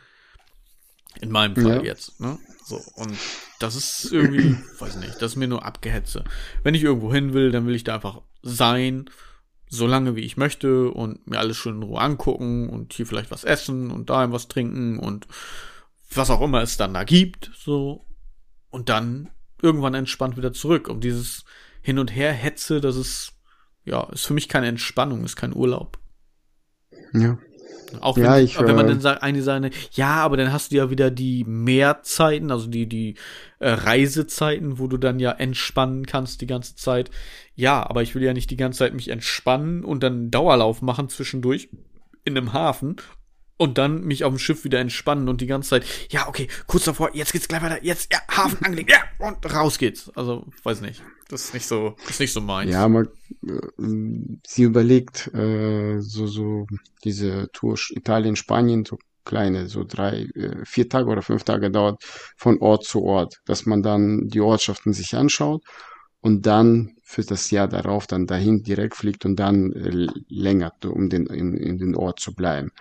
[1.22, 1.84] In meinem Fall ja.
[1.84, 2.20] jetzt.
[2.20, 2.38] Ne?
[2.66, 3.18] So, und
[3.60, 6.24] das ist irgendwie, weiß nicht, das ist mir nur Abgehetze.
[6.64, 9.10] Wenn ich irgendwo hin will, dann will ich da einfach sein,
[9.70, 13.32] so lange wie ich möchte und mir alles schön in Ruhe angucken und hier vielleicht
[13.32, 15.28] was essen und da was trinken und
[16.14, 18.06] was auch immer es dann da gibt, so.
[18.70, 19.30] Und dann
[19.62, 20.88] irgendwann entspannt wieder zurück.
[20.88, 21.46] Und dieses
[21.82, 23.34] Hin und Her Hetze, das ist,
[23.86, 26.00] ja, ist für mich keine Entspannung, ist kein Urlaub.
[27.14, 27.38] Ja.
[28.02, 30.72] Auch wenn, ja, ich, wenn man äh, dann sagt, eine seine, ja, aber dann hast
[30.72, 33.16] du ja wieder die Mehrzeiten, also die, die
[33.60, 37.10] äh, Reisezeiten, wo du dann ja entspannen kannst die ganze Zeit.
[37.56, 41.10] Ja, aber ich will ja nicht die ganze Zeit mich entspannen und dann Dauerlauf machen
[41.10, 41.70] zwischendurch
[42.24, 42.98] in einem Hafen
[43.58, 46.86] und dann mich auf dem Schiff wieder entspannen und die ganze Zeit, ja, okay, kurz
[46.86, 50.12] davor, jetzt geht's gleich weiter, jetzt, ja, Hafen angelegt, ja, und raus geht's.
[50.16, 51.04] Also, weiß nicht.
[51.30, 52.72] Das ist nicht so, ist nicht so meins.
[52.72, 53.10] Ja, man,
[53.46, 56.68] äh, sie überlegt, äh, so, so,
[57.04, 62.02] diese Tour Italien, Spanien, so kleine, so drei, äh, vier Tage oder fünf Tage dauert
[62.38, 65.64] von Ort zu Ort, dass man dann die Ortschaften sich anschaut
[66.22, 71.10] und dann für das Jahr darauf dann dahin direkt fliegt und dann äh, länger, um
[71.10, 72.72] den, in, in den Ort zu bleiben.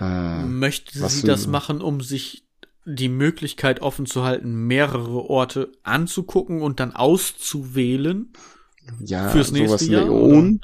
[0.00, 2.44] Äh, Möchte sie das machen, um sich
[2.84, 8.32] die Möglichkeit offen zu halten, mehrere Orte anzugucken und dann auszuwählen?
[9.00, 10.10] Ja, fürs nächste Jahr.
[10.10, 10.60] Und,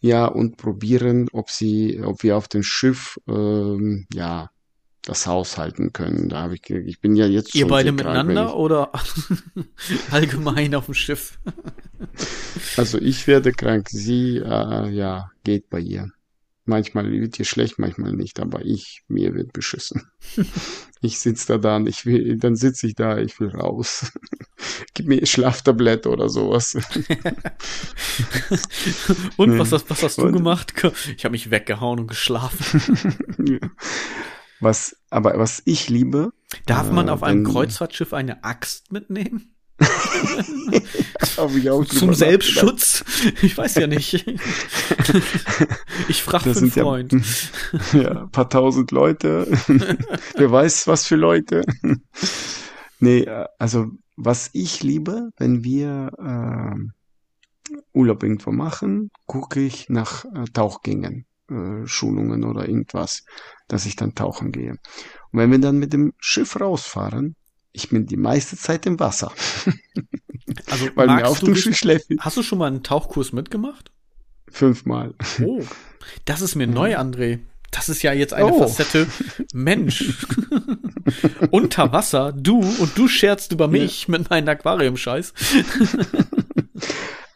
[0.00, 4.50] ja, und probieren, ob sie, ob wir auf dem Schiff, ähm, ja,
[5.06, 6.28] das aushalten können.
[6.28, 8.90] Da habe ich, ich bin ja jetzt Ihr schon beide krank, miteinander ich- oder
[10.10, 11.38] allgemein auf dem Schiff?
[12.76, 16.10] Also ich werde krank, sie, äh, ja, geht bei ihr.
[16.66, 20.08] Manchmal wird ihr schlecht, manchmal nicht, aber ich, mir wird beschissen.
[21.00, 24.10] Ich sitze da dann, ich will, dann sitze ich da, ich will raus.
[24.94, 26.74] Gib mir Schlaftablette oder sowas.
[29.36, 29.58] Und Nee.
[29.58, 30.72] was, hast- was hast du Und- gemacht?
[31.14, 33.60] Ich habe mich weggehauen und geschlafen.
[34.60, 36.32] Was, aber was ich liebe,
[36.66, 39.53] Darf man Äh, auf einem wenn- Kreuzfahrtschiff eine Axt mitnehmen?
[41.36, 42.14] Zum.
[42.14, 43.04] Selbstschutz?
[43.42, 44.24] Ich weiß ja nicht.
[46.08, 47.12] Ich frage für einen sind ja- Freund.
[47.92, 49.46] Ja, ein paar tausend Leute.
[50.36, 51.62] Wer weiß, was für Leute.
[53.00, 56.92] Nee, äh, also was ich liebe, wenn wir ähm,
[57.92, 63.24] Urlaub irgendwo machen, gucke ich nach äh, Tauchgängen, äh, Schulungen oder irgendwas,
[63.68, 64.72] dass ich dann tauchen gehe.
[64.72, 64.78] Und
[65.38, 67.34] wenn wir dann mit dem Schiff rausfahren,
[67.74, 69.30] ich bin die meiste Zeit im Wasser,
[70.70, 73.90] Also weil mir auf dem Hast du schon mal einen Tauchkurs mitgemacht?
[74.50, 75.14] fünfmal.
[75.42, 75.62] Oh,
[76.26, 77.40] das ist mir neu, André.
[77.72, 78.60] Das ist ja jetzt eine Oh.
[78.60, 79.08] Facette.
[79.52, 80.14] Mensch.
[81.50, 85.34] Unter Wasser, du und du scherzt über mich mit meinem Aquarium-Scheiß.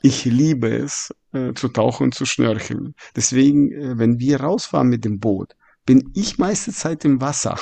[0.01, 2.95] Ich liebe es, äh, zu tauchen und zu schnörcheln.
[3.17, 5.57] Deswegen, äh, wenn wir rausfahren mit dem Boot,
[5.89, 7.59] bin ich meiste Zeit im Wasser.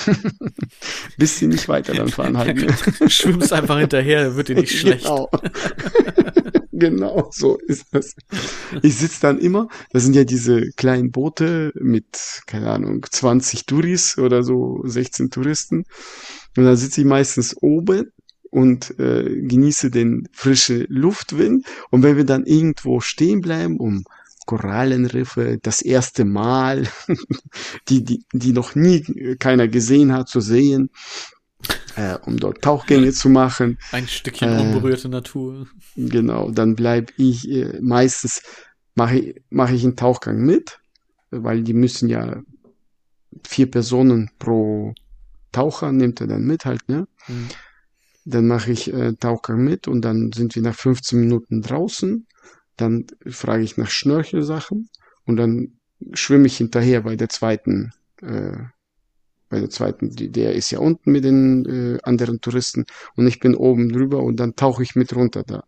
[1.16, 2.56] Bis sie nicht weiter dann fahren halt.
[2.56, 2.74] ne?
[3.08, 5.04] Schwimmst einfach hinterher, wird dir nicht schlecht.
[5.04, 5.30] Genau.
[6.72, 8.16] genau, so ist das.
[8.82, 14.18] Ich sitze dann immer, das sind ja diese kleinen Boote mit, keine Ahnung, 20 Touris
[14.18, 15.84] oder so, 16 Touristen.
[16.56, 18.10] Und da sitze ich meistens oben
[18.50, 21.64] und äh, genieße den frischen Luftwind.
[21.90, 24.02] Und wenn wir dann irgendwo stehen bleiben, um
[24.46, 26.88] Korallenriffe das erste Mal,
[27.88, 29.02] die, die, die noch nie
[29.38, 30.90] keiner gesehen hat, zu sehen,
[31.96, 34.60] äh, um dort Tauchgänge zu machen, Ein Stückchen Äh.
[34.60, 35.66] unberührte Natur.
[35.96, 38.42] Genau, dann bleib ich äh, meistens
[38.94, 40.78] mache ich, mache ich einen Tauchgang mit,
[41.30, 42.42] weil die müssen ja
[43.46, 44.94] vier Personen pro
[45.52, 47.06] Taucher nimmt er dann mit halt, ne?
[47.26, 47.48] Hm.
[48.24, 52.26] Dann mache ich äh, Tauchgang mit und dann sind wir nach 15 Minuten draußen.
[52.76, 54.88] Dann frage ich nach Schnörchelsachen
[55.24, 55.78] und dann
[56.12, 58.58] schwimme ich hinterher bei der zweiten, äh,
[59.48, 62.84] bei der zweiten, die, der ist ja unten mit den äh, anderen Touristen
[63.16, 65.64] und ich bin oben drüber und dann tauche ich mit runter da,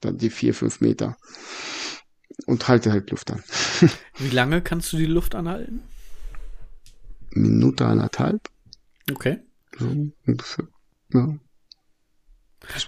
[0.00, 1.16] dann die vier, fünf Meter
[2.46, 3.42] und halte halt Luft an.
[4.18, 5.82] Wie lange kannst du die Luft anhalten?
[7.30, 8.48] Minute anderthalb,
[9.10, 9.38] Okay.
[9.78, 9.86] so
[10.26, 10.68] ungefähr,
[11.12, 11.38] ja.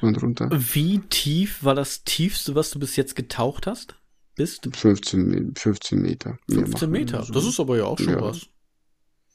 [0.02, 0.48] Man runter.
[0.52, 3.94] Wie tief war das tiefste, was du bis jetzt getaucht hast?
[4.34, 4.68] Bist?
[4.72, 6.38] 15, Me- 15 Meter.
[6.46, 7.22] Mehr 15 machen wir Meter.
[7.24, 7.32] so.
[7.32, 8.20] Das ist aber ja auch schon Ja.
[8.20, 8.46] was.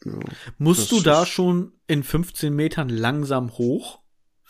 [0.05, 0.13] ja.
[0.57, 3.99] Musst du da schon in 15 Metern langsam hoch?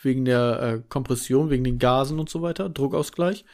[0.02, 2.70] Wegen der äh, Kompression, wegen den Gasen und so weiter?
[2.70, 3.46] Druckausgleich?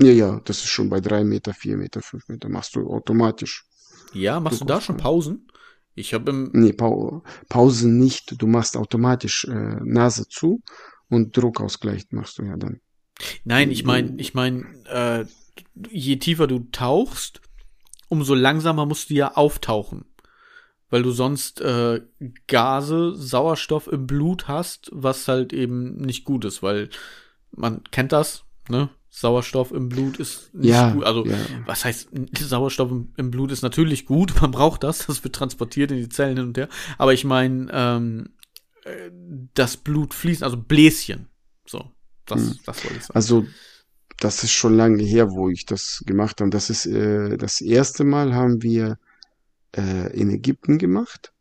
[0.00, 2.48] ja, ja, das ist schon bei drei Meter, vier Meter, fünf Meter.
[2.48, 3.64] Machst du automatisch.
[4.12, 5.48] Ja, machst du da schon Pausen?
[5.94, 6.50] Ich habe im.
[6.52, 8.40] Nee, Pau Pause nicht.
[8.40, 10.62] Du machst automatisch äh, Nase zu
[11.08, 12.80] und Druckausgleich machst du ja dann.
[13.44, 15.24] Nein, ich meine, ich meine, äh,
[15.90, 17.40] je tiefer du tauchst,
[18.08, 20.04] umso langsamer musst du ja auftauchen.
[20.90, 22.00] Weil du sonst äh,
[22.46, 26.88] Gase, Sauerstoff im Blut hast, was halt eben nicht gut ist, weil
[27.50, 28.88] man kennt das, ne?
[29.10, 31.04] Sauerstoff im Blut ist nicht Ja, gut.
[31.04, 31.36] Also, ja.
[31.66, 35.90] was heißt, Sauerstoff im, im Blut ist natürlich gut, man braucht das, das wird transportiert
[35.90, 36.68] in die Zellen hin und her.
[36.96, 38.30] Aber ich meine, ähm,
[38.88, 39.10] äh,
[39.54, 41.28] das Blut fließt, also Bläschen.
[41.66, 41.90] So,
[42.26, 42.58] das, Hm.
[42.66, 43.16] das wollte ich sagen.
[43.16, 43.46] Also,
[44.20, 46.50] das ist schon lange her, wo ich das gemacht habe.
[46.50, 48.98] Das ist äh, das erste Mal haben wir
[49.76, 51.32] äh, in Ägypten gemacht.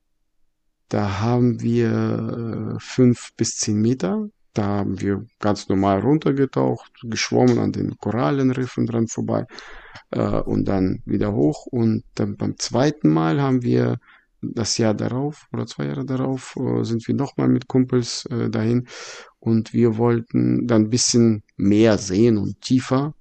[0.90, 4.30] Da haben wir äh, fünf bis zehn Meter.
[4.54, 9.46] Da haben wir ganz normal runtergetaucht, geschwommen an den Korallenriffen dran vorbei
[10.12, 11.66] äh, und dann wieder hoch.
[11.68, 14.00] Und dann beim zweiten Mal haben wir
[14.42, 18.88] das Jahr darauf oder zwei Jahre darauf äh, sind wir nochmal mit Kumpels äh, dahin
[19.40, 23.14] und wir wollten dann ein bisschen mehr sehen und tiefer.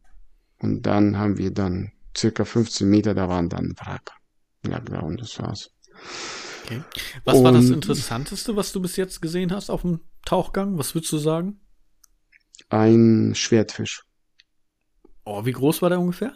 [0.59, 4.13] Und dann haben wir dann circa 15 Meter, da waren dann Wrack.
[4.67, 5.71] Ja, genau, und das war's.
[6.65, 6.83] Okay.
[7.25, 10.79] Was war das Und- Interessanteste, was du bis jetzt gesehen hast auf dem Tauchgang?
[10.79, 11.61] Was würdest du sagen?
[12.69, 14.03] Ein Schwertfisch.
[15.25, 16.33] Oh, wie groß war der ungefähr?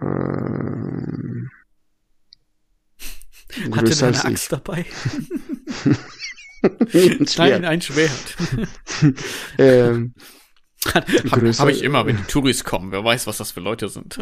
[0.00, 0.35] Ähm,
[3.74, 4.24] Hatte der eine als ich.
[4.24, 4.84] Axt dabei?
[6.62, 7.64] Ein Nein, Schwert.
[7.64, 8.36] ein Schwert.
[9.58, 10.14] Ähm,
[10.92, 12.90] Habe hab ich immer, wenn die Touris kommen.
[12.92, 14.18] Wer weiß, was das für Leute sind.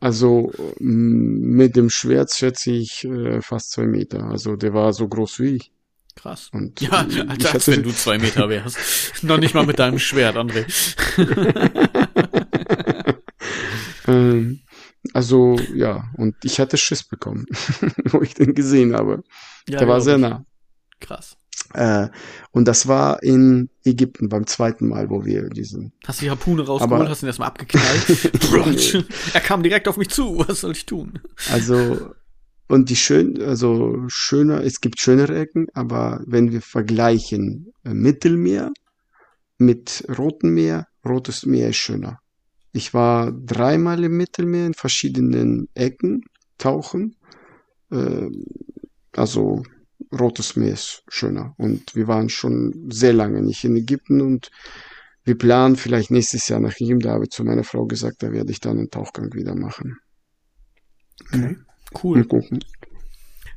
[0.00, 4.24] also mit dem Schwert schätze ich äh, fast zwei Meter.
[4.24, 5.72] Also der war so groß wie ich.
[6.14, 6.48] Krass.
[6.52, 8.78] Und Ja, äh, als, als wenn du zwei Meter wärst.
[9.22, 10.64] Noch nicht mal mit deinem Schwert, André.
[14.08, 14.60] Ähm,
[15.14, 17.46] also, ja, und ich hatte Schiss bekommen,
[18.10, 19.22] wo ich den gesehen habe.
[19.68, 20.44] Ja, Der war sehr nah.
[21.00, 21.36] Krass.
[21.74, 22.08] Äh,
[22.52, 25.92] und das war in Ägypten beim zweiten Mal, wo wir diesen.
[26.06, 29.06] Hast die Harpune rausgeholt, Aber- hast ihn erstmal abgeknallt.
[29.34, 30.44] er kam direkt auf mich zu.
[30.46, 31.18] Was soll ich tun?
[31.50, 32.10] Also,
[32.68, 38.72] und die schön, also schöner, es gibt schönere Ecken, aber wenn wir vergleichen äh, Mittelmeer
[39.58, 42.18] mit Rotem Meer, Rotes Meer ist schöner.
[42.76, 46.26] Ich war dreimal im Mittelmeer in verschiedenen Ecken
[46.58, 47.16] tauchen.
[47.90, 48.28] Äh,
[49.12, 49.62] also
[50.12, 51.54] Rotes Meer ist schöner.
[51.56, 54.50] Und wir waren schon sehr lange nicht in Ägypten und
[55.24, 57.00] wir planen vielleicht nächstes Jahr nach ihm.
[57.00, 59.96] Da habe ich zu meiner Frau gesagt, da werde ich dann einen Tauchgang wieder machen.
[61.32, 61.56] Okay.
[62.02, 62.26] Cool.
[62.26, 62.62] Gucken.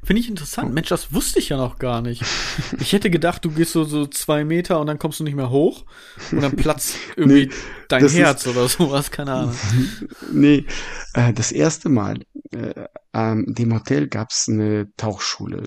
[0.09, 0.73] Finde ich interessant.
[0.73, 2.23] Mensch, das wusste ich ja noch gar nicht.
[2.79, 5.51] Ich hätte gedacht, du gehst so, so zwei Meter und dann kommst du nicht mehr
[5.51, 5.85] hoch
[6.31, 7.51] und dann platzt irgendwie Nee,
[7.89, 9.55] dein das ist- Herz oder sowas, keine Ahnung.
[10.31, 10.65] Nee,
[11.13, 15.63] äh, das erste Mal, äh, ähm, dem Hotel gab's eine Tauchschule.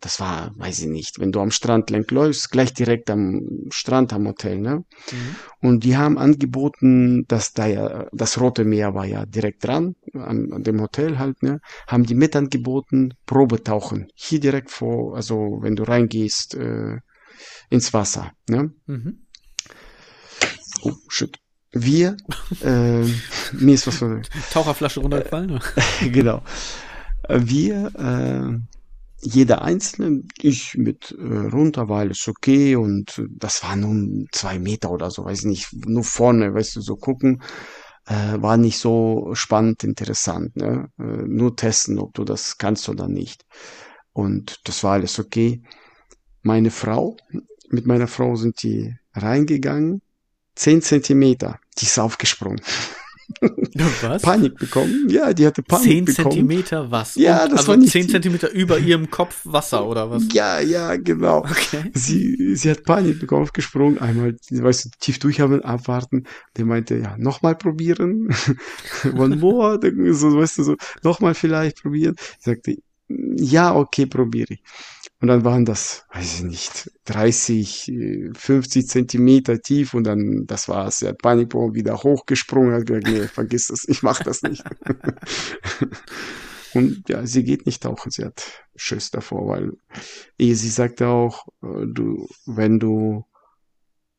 [0.00, 4.12] Das war, weiß ich nicht, wenn du am Strand lang läufst, gleich direkt am Strand
[4.12, 4.84] am Hotel, ne?
[5.12, 5.36] Mhm.
[5.60, 10.52] Und die haben angeboten, dass da ja, das Rote Meer war ja direkt dran, an,
[10.52, 11.60] an dem Hotel halt, ne?
[11.86, 14.08] Haben die mit angeboten, Probetauchen.
[14.14, 16.96] Hier direkt vor, also wenn du reingehst, äh,
[17.68, 18.72] ins Wasser, ne?
[18.86, 19.26] Mhm.
[20.82, 21.38] Oh, shit.
[21.72, 22.16] Wir,
[22.62, 23.04] äh,
[23.52, 25.60] mir ist was von, Taucherflasche runtergefallen?
[26.12, 26.42] genau.
[27.28, 28.58] Wir, äh,
[29.20, 34.90] jeder Einzelne, ich mit äh, runter, weil es okay und das war nur zwei Meter
[34.90, 37.42] oder so, weiß nicht, nur vorne, weißt du, so gucken,
[38.06, 40.90] äh, war nicht so spannend, interessant, ne?
[40.98, 43.44] Äh, nur testen, ob du das kannst oder nicht.
[44.12, 45.62] Und das war alles okay.
[46.42, 47.16] Meine Frau,
[47.68, 50.00] mit meiner Frau sind die reingegangen,
[50.58, 52.60] zehn Zentimeter, die ist aufgesprungen.
[54.00, 54.22] Was?
[54.22, 55.06] Panik bekommen.
[55.10, 56.30] Ja, die hatte Panik Zehn bekommen.
[56.30, 57.14] Zentimeter was?
[57.14, 60.24] Ja, das also war nicht zehn die- Zentimeter über ihrem Kopf Wasser oder was?
[60.32, 61.40] Ja, ja, genau.
[61.40, 61.90] Okay.
[61.92, 66.24] Sie, sie hat Panik bekommen, aufgesprungen, einmal, weißt du, tief durchhaben, abwarten.
[66.56, 68.34] Der meinte, ja, nochmal probieren.
[69.14, 69.78] One more,
[70.14, 72.16] so, weißt du, so, nochmal vielleicht probieren.
[72.38, 72.76] Ich sagte,
[73.08, 74.62] ja, okay, probiere ich.
[75.20, 80.68] Und dann waren das, weiß ich nicht, 30, äh, 50 Zentimeter tief und dann, das
[80.68, 80.98] war's.
[80.98, 84.62] Sie hat Panik bekommen, wieder hochgesprungen, hat gesagt, nee, vergiss das, ich mach das nicht.
[86.74, 89.72] Und ja, sie geht nicht tauchen, sie hat Schiss davor, weil
[90.38, 93.24] eh, sie sagte auch, äh, du, wenn du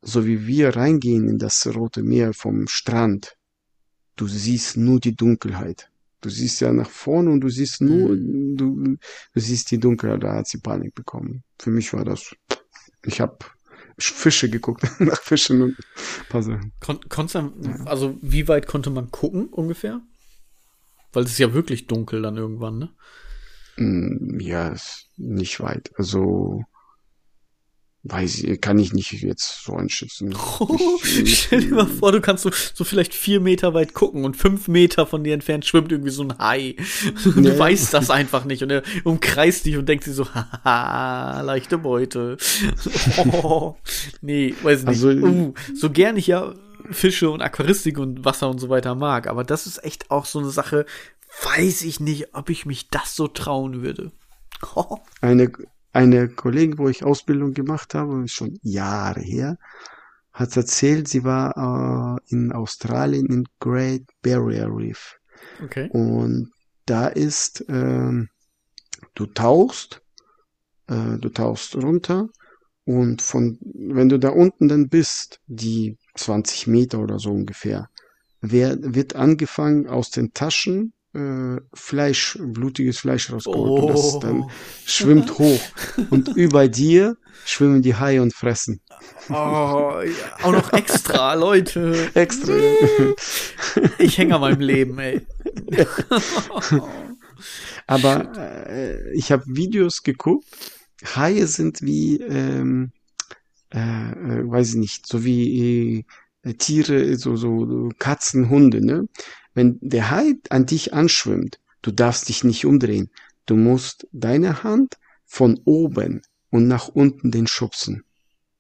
[0.02, 3.38] so wie wir reingehen in das Rote Meer vom Strand,
[4.16, 5.91] du siehst nur die Dunkelheit.
[6.22, 8.97] Du siehst ja nach vorne und du siehst nur, du, du
[9.39, 11.43] siehst die Dunkelheit, da hat sie Panik bekommen.
[11.59, 12.36] Für mich war das,
[13.05, 13.38] ich habe
[13.97, 16.74] Fische geguckt, nach Fischen und ein paar Sachen.
[16.80, 17.51] Kon konntest du,
[17.86, 20.01] also wie weit konnte man gucken ungefähr?
[21.13, 22.89] Weil es ist ja wirklich dunkel dann irgendwann, ne?
[23.78, 25.91] Mm, Ja, ist nicht weit.
[25.95, 26.63] Also
[28.12, 30.36] weiß ich, kann ich nicht jetzt so einschätzen.
[31.24, 34.36] Ich- Stell dir mal vor, du kannst so, so vielleicht vier Meter weit gucken und
[34.38, 36.76] fünf Meter von dir entfernt schwimmt irgendwie so ein Hai.
[37.26, 37.60] Und du Ja.
[37.60, 42.38] weißt das einfach nicht und er umkreist dich und denkt sich so, haha, leichte Beute.
[43.32, 43.76] Oh,
[44.22, 44.88] nee, weiß nicht.
[44.89, 46.53] Also- uh, so gern ich ja
[46.91, 50.39] Fische und Aquaristik und Wasser und so weiter mag, aber das ist echt auch so
[50.39, 50.86] eine Sache,
[51.43, 54.12] weiß ich nicht, ob ich mich das so trauen würde.
[55.22, 55.51] Eine,
[55.91, 59.57] eine Kollegin, wo ich Ausbildung gemacht habe, schon Jahre her,
[60.31, 65.17] hat erzählt, sie war äh, in Australien in Great Barrier Reef.
[65.63, 65.89] Okay.
[65.91, 66.51] Und
[66.85, 68.29] da ist, ähm,
[69.15, 70.01] du tauchst,
[70.87, 72.29] äh, du tauchst runter
[72.85, 77.89] und von, wenn du da unten dann bist, die 20 Meter oder so ungefähr,
[78.41, 84.49] wer, wird angefangen aus den Taschen äh, Fleisch, blutiges Fleisch rausgeholt und das dann Oh.
[84.86, 85.62] schwimmt hoch
[86.10, 88.82] und über dir schwimmen die Haie und fressen.
[89.30, 90.03] Oh, ja,
[90.43, 92.10] auch noch extra, Leute.
[92.14, 92.53] Extra.
[93.97, 95.26] Ich hänge an meinem Leben, ey.
[97.88, 100.45] Aber äh, ich habe Videos geguckt.
[101.16, 102.91] Haie sind wie, ähm,
[103.74, 106.05] äh, äh, weiß ich nicht, so wie
[106.43, 109.07] äh, Tiere, so so Katzen, Hunde, ne?
[109.60, 113.10] Wenn der Hai an dich anschwimmt, du darfst dich nicht umdrehen.
[113.45, 114.95] Du musst deine Hand
[115.26, 118.05] von oben und nach unten den schubsen.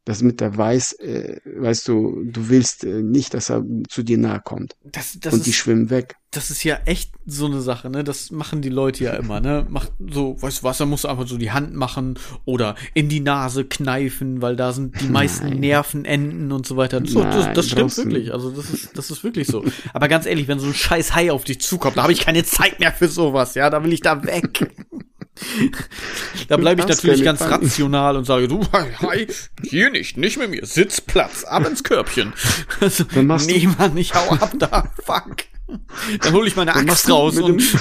[0.05, 4.41] Damit er weiß, äh, weißt du, du willst äh, nicht, dass er zu dir nahe
[4.43, 4.75] kommt.
[4.83, 6.15] Das, das und ist, die schwimmen weg.
[6.31, 8.03] das ist ja echt so eine Sache, ne?
[8.03, 9.67] Das machen die Leute ja immer, ne?
[9.69, 13.07] Macht so, weißt du was, da musst du einfach so die Hand machen oder in
[13.07, 15.59] die Nase kneifen, weil da sind die meisten Nein.
[15.59, 17.01] Nervenenden und so weiter.
[17.05, 18.05] So, das, Nein, das stimmt draußen.
[18.05, 18.33] wirklich.
[18.33, 19.63] Also das ist, das ist wirklich so.
[19.93, 22.43] Aber ganz ehrlich, wenn so ein scheiß Hai auf dich zukommt, da habe ich keine
[22.43, 24.71] Zeit mehr für sowas, ja, da will ich da weg.
[26.47, 27.63] Da bleibe ich natürlich ganz fangen.
[27.63, 29.27] rational und sage, du, Hai,
[29.63, 32.33] hier nicht, nicht mit mir, Sitzplatz, ab ins Körbchen.
[32.81, 35.37] Also, Dann machst du- nee, Mann, ich hau ab da, fuck.
[36.21, 37.61] Dann hole ich meine Dann Axt du raus und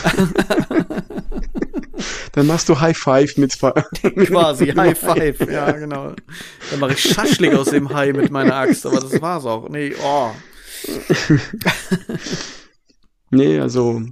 [2.32, 3.58] Dann machst du High Five mit,
[4.14, 6.12] mit quasi High Five, ja, genau.
[6.70, 9.68] Dann mache ich Schaschlik aus dem Hai mit meiner Axt, aber das war's auch.
[9.68, 10.30] Nee, oh.
[13.30, 14.02] Nee, also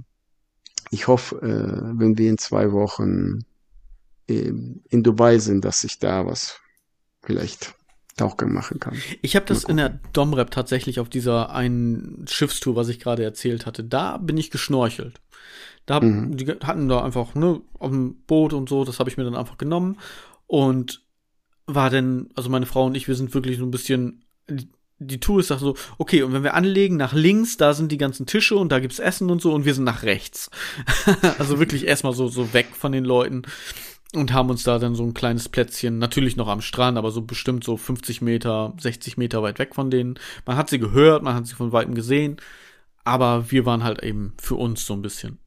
[0.91, 3.45] ich hoffe, äh, wenn wir in zwei Wochen
[4.27, 6.59] ähm, in Dubai sind, dass ich da was
[7.21, 7.73] vielleicht
[8.17, 8.95] Tauchgang machen kann.
[9.21, 13.65] Ich habe das in der Domrep tatsächlich auf dieser einen Schiffstour, was ich gerade erzählt
[13.67, 15.21] hatte, da bin ich geschnorchelt.
[15.85, 16.35] Da hab, Mhm.
[16.35, 19.35] die hatten da einfach ne auf dem Boot und so, das habe ich mir dann
[19.35, 19.97] einfach genommen
[20.47, 21.03] und
[21.67, 24.23] war dann, also meine Frau und ich, wir sind wirklich so ein bisschen
[24.99, 28.25] die, Tour ist so, okay, und wenn wir anlegen nach links, da sind die ganzen
[28.25, 30.49] Tische und da gibt's Essen und so und wir sind nach rechts.
[31.39, 33.43] also wirklich erstmal so so weg von den Leuten
[34.13, 37.21] und haben uns da dann so ein kleines Plätzchen, natürlich noch am Strand, aber so
[37.21, 40.19] bestimmt so 50 Meter, 60 Meter weit weg von denen.
[40.45, 42.37] Man hat sie gehört, man hat sie von weitem gesehen,
[43.03, 45.39] aber wir waren halt eben für uns so ein bisschen.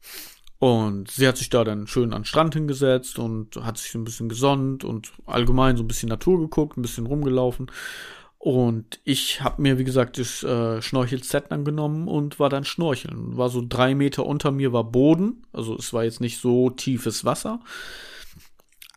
[0.59, 3.97] Und sie hat sich da dann schön an den Strand hingesetzt und hat sich so
[3.97, 7.71] ein bisschen gesonnt und allgemein so ein bisschen Natur geguckt, ein bisschen rumgelaufen.
[8.41, 13.37] Und ich habe mir, wie gesagt, das äh, Schnorchel-Set dann genommen und war dann schnorcheln.
[13.37, 17.23] War so drei Meter unter mir war Boden, also es war jetzt nicht so tiefes
[17.23, 17.59] Wasser.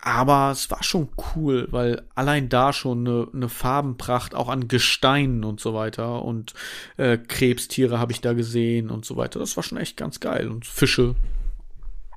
[0.00, 5.44] Aber es war schon cool, weil allein da schon eine, eine Farbenpracht auch an Gesteinen
[5.44, 6.54] und so weiter und
[6.96, 9.40] äh, Krebstiere habe ich da gesehen und so weiter.
[9.40, 11.16] Das war schon echt ganz geil und Fische,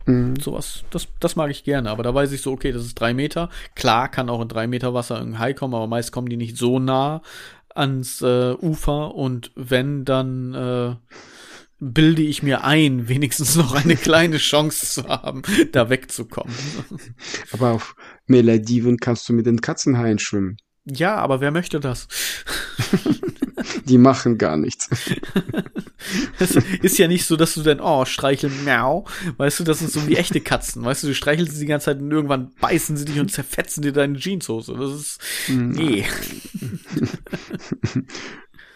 [0.07, 0.39] Mhm.
[0.39, 0.83] sowas.
[0.89, 1.89] Das, das mag ich gerne.
[1.91, 3.49] Aber da weiß ich so, okay, das ist drei Meter.
[3.75, 6.57] Klar kann auch in drei Meter Wasser ein Hai kommen, aber meist kommen die nicht
[6.57, 7.21] so nah
[7.75, 10.95] ans äh, Ufer und wenn dann äh,
[11.79, 16.53] bilde ich mir ein, wenigstens noch eine kleine Chance zu haben, da wegzukommen.
[17.51, 17.95] Aber auf
[18.25, 20.57] Malediven kannst du mit den Katzenhaien schwimmen.
[20.89, 22.07] Ja, aber wer möchte das?
[23.85, 24.89] Die machen gar nichts.
[26.39, 29.05] Es ist ja nicht so, dass du dann, oh, streicheln, miau.
[29.35, 30.85] Weißt du, das sind so wie echte Katzen.
[30.85, 33.81] Weißt du, du streichelst sie die ganze Zeit und irgendwann beißen sie dich und zerfetzen
[33.81, 34.73] dir deine Jeanshose.
[34.73, 35.19] Das ist,
[35.49, 36.05] nee.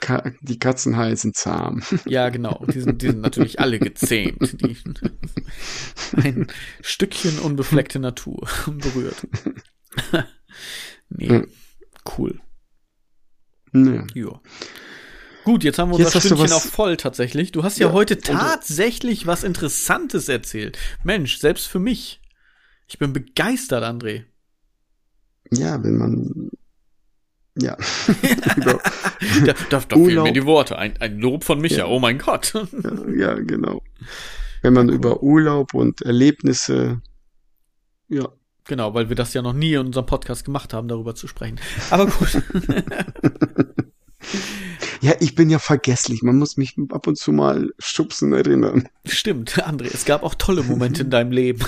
[0.01, 1.83] Ka die Katzenhaie sind zahm.
[2.05, 2.65] Ja, genau.
[2.73, 4.59] Die sind, die sind natürlich alle gezähmt.
[4.59, 4.75] Die,
[6.17, 6.47] ein
[6.81, 9.27] Stückchen unbefleckte Natur berührt.
[11.09, 11.43] nee.
[12.05, 12.13] Ja.
[12.17, 12.39] Cool.
[13.73, 14.05] Ja.
[14.13, 14.41] Ja.
[15.43, 17.51] Gut, jetzt haben wir Jetzt unser Stündchen auch voll tatsächlich.
[17.51, 20.77] Du hast ja, Ja, heute tatsächlich was Interessantes erzählt.
[21.03, 22.21] Mensch, selbst für mich.
[22.87, 24.25] Ich bin begeistert, André.
[25.51, 26.51] ja, wenn man
[27.59, 27.75] ja
[28.65, 28.79] Da,
[29.45, 30.77] da, da fehlen mir die Worte.
[30.77, 31.79] Ein, ein Lob von Micha.
[31.79, 31.85] Ja.
[31.87, 32.53] Oh mein Gott.
[33.15, 33.81] ja genau.
[34.61, 37.01] Wenn man über Urlaub und Erlebnisse
[38.09, 38.29] ja
[38.65, 41.59] Genau, weil wir das ja noch nie in unserem Podcast gemacht haben, darüber zu sprechen.
[41.89, 42.41] Aber gut.
[45.01, 46.21] Ja, ich bin ja vergesslich.
[46.21, 48.87] Man muss mich ab und zu mal schubsen erinnern.
[49.03, 51.65] Stimmt, André, es gab auch tolle Momente in deinem Leben.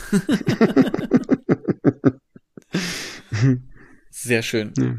[4.12, 4.72] Sehr schön.
[4.78, 4.96] Ja.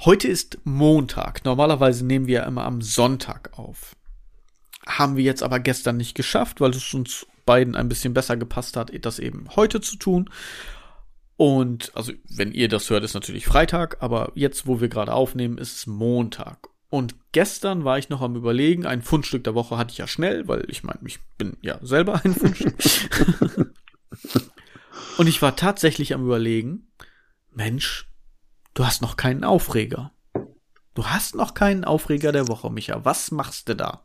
[0.00, 1.44] Heute ist Montag.
[1.44, 3.96] Normalerweise nehmen wir ja immer am Sonntag auf.
[4.86, 8.76] Haben wir jetzt aber gestern nicht geschafft, weil es uns beiden ein bisschen besser gepasst
[8.76, 10.30] hat, das eben heute zu tun.
[11.36, 15.58] Und also, wenn ihr das hört, ist natürlich Freitag, aber jetzt, wo wir gerade aufnehmen,
[15.58, 16.68] ist es Montag.
[16.88, 20.46] Und gestern war ich noch am Überlegen, ein Fundstück der Woche hatte ich ja schnell,
[20.46, 23.72] weil ich meine, ich bin ja selber ein Fundstück.
[25.16, 26.92] Und ich war tatsächlich am Überlegen,
[27.50, 28.08] Mensch,
[28.74, 30.12] du hast noch keinen Aufreger.
[30.94, 33.04] Du hast noch keinen Aufreger der Woche, Micha.
[33.04, 34.04] Was machst du da?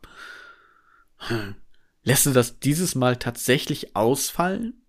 [1.18, 1.56] Hm.
[2.02, 4.86] Lässt du das dieses Mal tatsächlich ausfallen?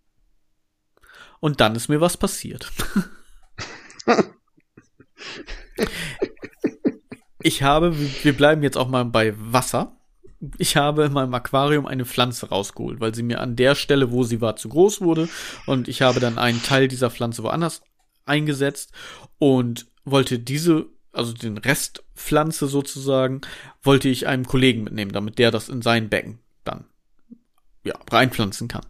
[1.40, 2.72] Und dann ist mir was passiert.
[7.42, 9.96] ich habe, wir bleiben jetzt auch mal bei Wasser.
[10.58, 14.24] Ich habe in meinem Aquarium eine Pflanze rausgeholt, weil sie mir an der Stelle, wo
[14.24, 15.28] sie war, zu groß wurde.
[15.66, 17.82] Und ich habe dann einen Teil dieser Pflanze woanders
[18.26, 18.92] eingesetzt
[19.38, 23.42] und wollte diese, also den Rest Pflanze sozusagen,
[23.82, 26.86] wollte ich einem Kollegen mitnehmen, damit der das in sein Becken dann
[27.84, 28.86] ja, reinpflanzen kann.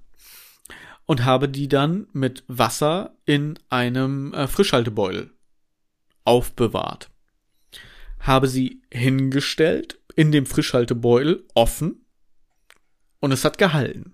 [1.10, 5.34] Und habe die dann mit Wasser in einem äh, Frischhaltebeutel
[6.24, 7.10] aufbewahrt.
[8.20, 12.06] habe sie hingestellt in dem Frischhaltebeutel offen
[13.20, 14.14] und es hat gehalten.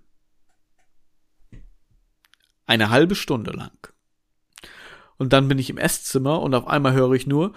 [2.65, 3.77] Eine halbe Stunde lang.
[5.17, 7.51] Und dann bin ich im Esszimmer und auf einmal höre ich nur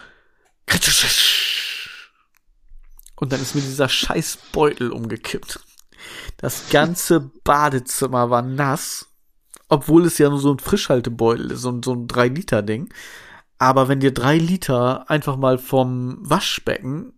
[3.14, 5.60] und dann ist mir dieser scheiß Beutel umgekippt.
[6.38, 9.07] Das ganze Badezimmer war nass,
[9.68, 12.88] obwohl es ja nur so ein Frischhaltebeutel ist, so, so ein 3-Liter-Ding.
[13.58, 17.12] Aber wenn dir drei Liter einfach mal vom Waschbecken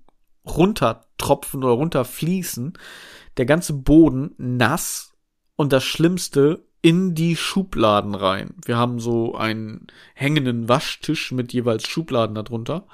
[0.46, 2.72] runtertropfen oder runterfließen,
[3.36, 5.12] der ganze Boden nass
[5.56, 8.54] und das Schlimmste in die Schubladen rein.
[8.64, 12.86] Wir haben so einen hängenden Waschtisch mit jeweils Schubladen darunter.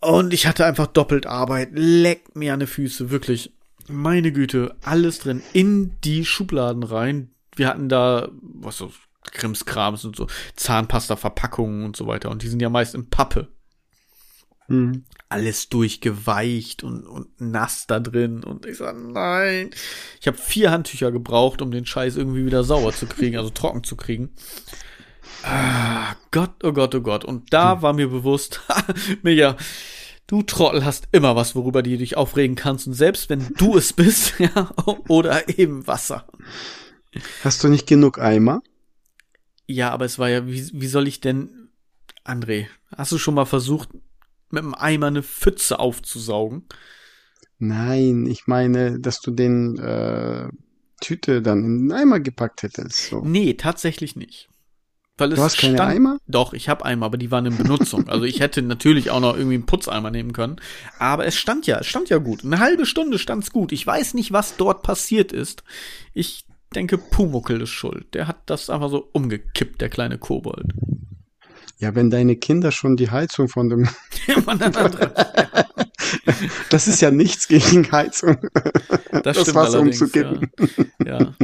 [0.00, 1.70] Und ich hatte einfach doppelt Arbeit.
[1.72, 3.52] Leck mir an die Füße, wirklich.
[3.88, 7.30] Meine Güte, alles drin in die Schubladen rein.
[7.56, 8.92] Wir hatten da, was so,
[9.32, 12.30] Krimskrams und so, Zahnpasta-Verpackungen und so weiter.
[12.30, 13.48] Und die sind ja meist in Pappe.
[14.68, 15.04] Mhm.
[15.28, 18.44] Alles durchgeweicht und, und nass da drin.
[18.44, 19.70] Und ich sag, nein.
[20.20, 23.84] Ich habe vier Handtücher gebraucht, um den Scheiß irgendwie wieder sauber zu kriegen, also trocken
[23.84, 24.30] zu kriegen.
[25.42, 27.24] Ah, Gott, oh Gott, oh Gott.
[27.24, 27.82] Und da hm.
[27.82, 28.60] war mir bewusst,
[29.22, 29.56] Mega,
[30.26, 32.86] du Trottel hast immer was, worüber du dich aufregen kannst.
[32.86, 34.70] Und selbst wenn du es bist, ja,
[35.08, 36.26] oder eben Wasser.
[37.42, 38.62] Hast du nicht genug Eimer?
[39.66, 41.68] Ja, aber es war ja, wie, wie soll ich denn,
[42.24, 43.88] André, hast du schon mal versucht,
[44.50, 46.64] mit einem Eimer eine Pfütze aufzusaugen?
[47.58, 50.48] Nein, ich meine, dass du den äh,
[51.00, 53.08] Tüte dann in den Eimer gepackt hättest.
[53.08, 53.22] So.
[53.24, 54.48] Nee, tatsächlich nicht.
[55.18, 56.18] Weil es du hast keine stand, Eimer?
[56.28, 58.08] Doch, ich habe Eimer, aber die waren in Benutzung.
[58.08, 60.56] also ich hätte natürlich auch noch irgendwie einen Putzeimer nehmen können.
[60.98, 62.44] Aber es stand ja, es stand ja gut.
[62.44, 63.72] Eine halbe Stunde stand's gut.
[63.72, 65.64] Ich weiß nicht, was dort passiert ist.
[66.12, 66.44] Ich
[66.76, 68.14] denke, Pumuckel ist schuld.
[68.14, 70.72] Der hat das einfach so umgekippt, der kleine Kobold.
[71.78, 73.88] Ja, wenn deine Kinder schon die Heizung von dem.
[76.70, 78.38] das ist ja nichts gegen Heizung.
[79.10, 80.50] Das, das stimmt Wasser umzukippen.
[81.04, 81.18] Ja.
[81.20, 81.34] ja.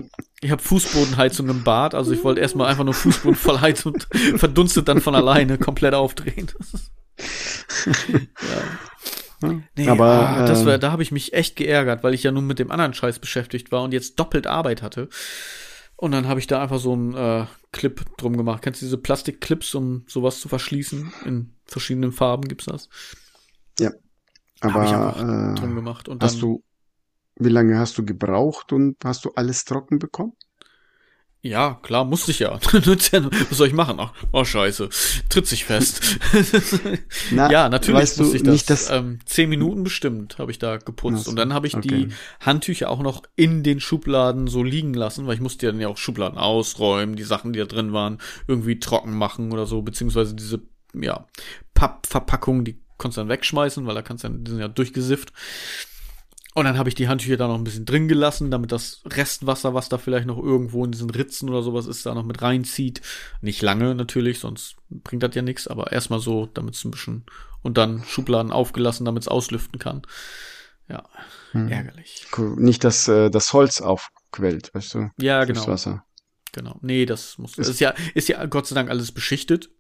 [0.41, 4.09] Ich habe Fußbodenheizung im Bad, also ich wollte erstmal einfach nur Fußboden voll heizen und
[4.37, 6.51] verdunstet dann von alleine komplett aufdrehen.
[7.87, 8.63] ja.
[9.43, 12.33] Nee, aber ah, das war, äh, da habe ich mich echt geärgert, weil ich ja
[12.33, 15.09] nun mit dem anderen Scheiß beschäftigt war und jetzt doppelt Arbeit hatte.
[15.97, 18.63] Und dann habe ich da einfach so einen äh, Clip drum gemacht.
[18.63, 21.13] Kennst du diese Plastikclips, um sowas zu verschließen?
[21.27, 22.89] In verschiedenen Farben gibt's das.
[23.79, 23.91] Ja.
[24.61, 26.09] Aber hab ich äh, drum gemacht.
[26.09, 26.65] Und hast dann, du
[27.37, 30.35] wie lange hast du gebraucht und hast du alles trocken bekommen?
[31.45, 32.61] Ja, klar, musste ich ja.
[32.63, 33.97] Was soll ich machen?
[33.99, 34.89] Ach, oh scheiße,
[35.29, 36.19] tritt sich fest.
[37.33, 38.53] Na, ja, natürlich weißt musste ich das.
[38.53, 41.25] Nicht, dass ähm, zehn Minuten bestimmt habe ich da geputzt.
[41.25, 42.07] So, und dann habe ich okay.
[42.07, 45.81] die Handtücher auch noch in den Schubladen so liegen lassen, weil ich musste ja dann
[45.81, 49.83] ja auch Schubladen ausräumen, die Sachen, die da drin waren, irgendwie trocken machen oder so,
[49.83, 50.63] beziehungsweise diese,
[50.95, 51.27] ja,
[51.75, 55.33] Pappverpackungen, die konntest du dann wegschmeißen, weil da kannst du dann, die sind ja durchgesifft.
[56.55, 59.73] Und dann habe ich die Handtücher da noch ein bisschen drin gelassen, damit das Restwasser,
[59.73, 63.01] was da vielleicht noch irgendwo in diesen Ritzen oder sowas ist, da noch mit reinzieht.
[63.41, 67.25] Nicht lange natürlich, sonst bringt das ja nichts, aber erstmal so, damit es ein bisschen
[67.63, 70.03] und dann Schubladen aufgelassen, damit es auslüften kann.
[70.89, 71.05] Ja,
[71.53, 71.69] hm.
[71.69, 72.27] ärgerlich.
[72.57, 75.11] Nicht, dass äh, das Holz aufquellt, weißt du?
[75.19, 75.67] Ja, genau.
[75.67, 76.05] Wasser.
[76.53, 76.79] Genau.
[76.83, 77.57] Nee, das muss.
[77.57, 79.71] Ist, ist ja, ist ja Gott sei Dank alles beschichtet.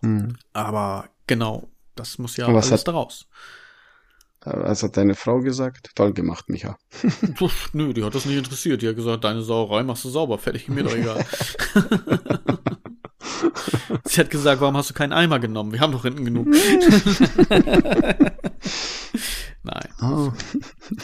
[0.00, 0.36] Hm.
[0.54, 3.28] Aber genau, das muss ja alles hat, daraus.
[4.52, 5.90] Was hat deine Frau gesagt?
[5.94, 6.78] Toll gemacht, Micha.
[7.72, 8.82] Nö, die hat das nicht interessiert.
[8.82, 11.24] Die hat gesagt, deine Sauerei machst du sauber, fertig, mir doch egal.
[14.04, 15.72] Sie hat gesagt, warum hast du keinen Eimer genommen?
[15.72, 16.46] Wir haben doch hinten genug.
[19.62, 19.88] Nein.
[20.00, 20.32] Oh.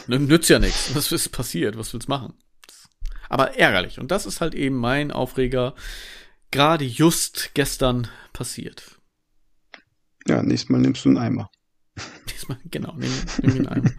[0.07, 0.95] Nützt ja nichts.
[0.95, 1.76] Was ist passiert?
[1.76, 2.34] Was willst du machen?
[3.28, 3.99] Aber ärgerlich.
[3.99, 5.74] Und das ist halt eben mein Aufreger.
[6.51, 9.01] Gerade just gestern passiert.
[10.26, 11.51] Ja, nächstes Mal nimmst du einen Eimer.
[12.35, 13.12] Diesmal, genau, nimm,
[13.43, 13.95] nimm ihn ein.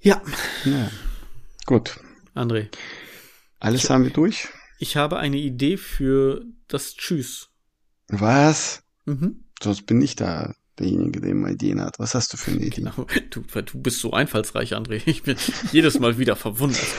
[0.00, 0.22] ja.
[0.64, 0.90] ja.
[1.66, 2.00] Gut.
[2.34, 2.68] André.
[3.60, 4.48] Alles ich, haben wir durch?
[4.78, 7.50] Ich habe eine Idee für das Tschüss.
[8.08, 8.82] Was?
[9.04, 9.44] Mhm.
[9.62, 11.98] Sonst bin ich da derjenige, der immer Ideen hat.
[11.98, 12.82] Was hast du für eine Idee?
[12.82, 13.06] Genau.
[13.30, 15.02] Du, du bist so einfallsreich, André.
[15.06, 15.36] Ich bin
[15.70, 16.86] jedes Mal wieder verwundert.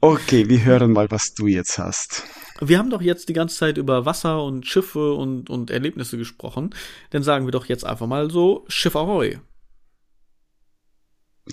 [0.00, 2.22] Okay, wir hören mal, was du jetzt hast.
[2.60, 6.74] Wir haben doch jetzt die ganze Zeit über Wasser und Schiffe und, und Erlebnisse gesprochen.
[7.10, 9.38] Dann sagen wir doch jetzt einfach mal so Schiff Ahoi.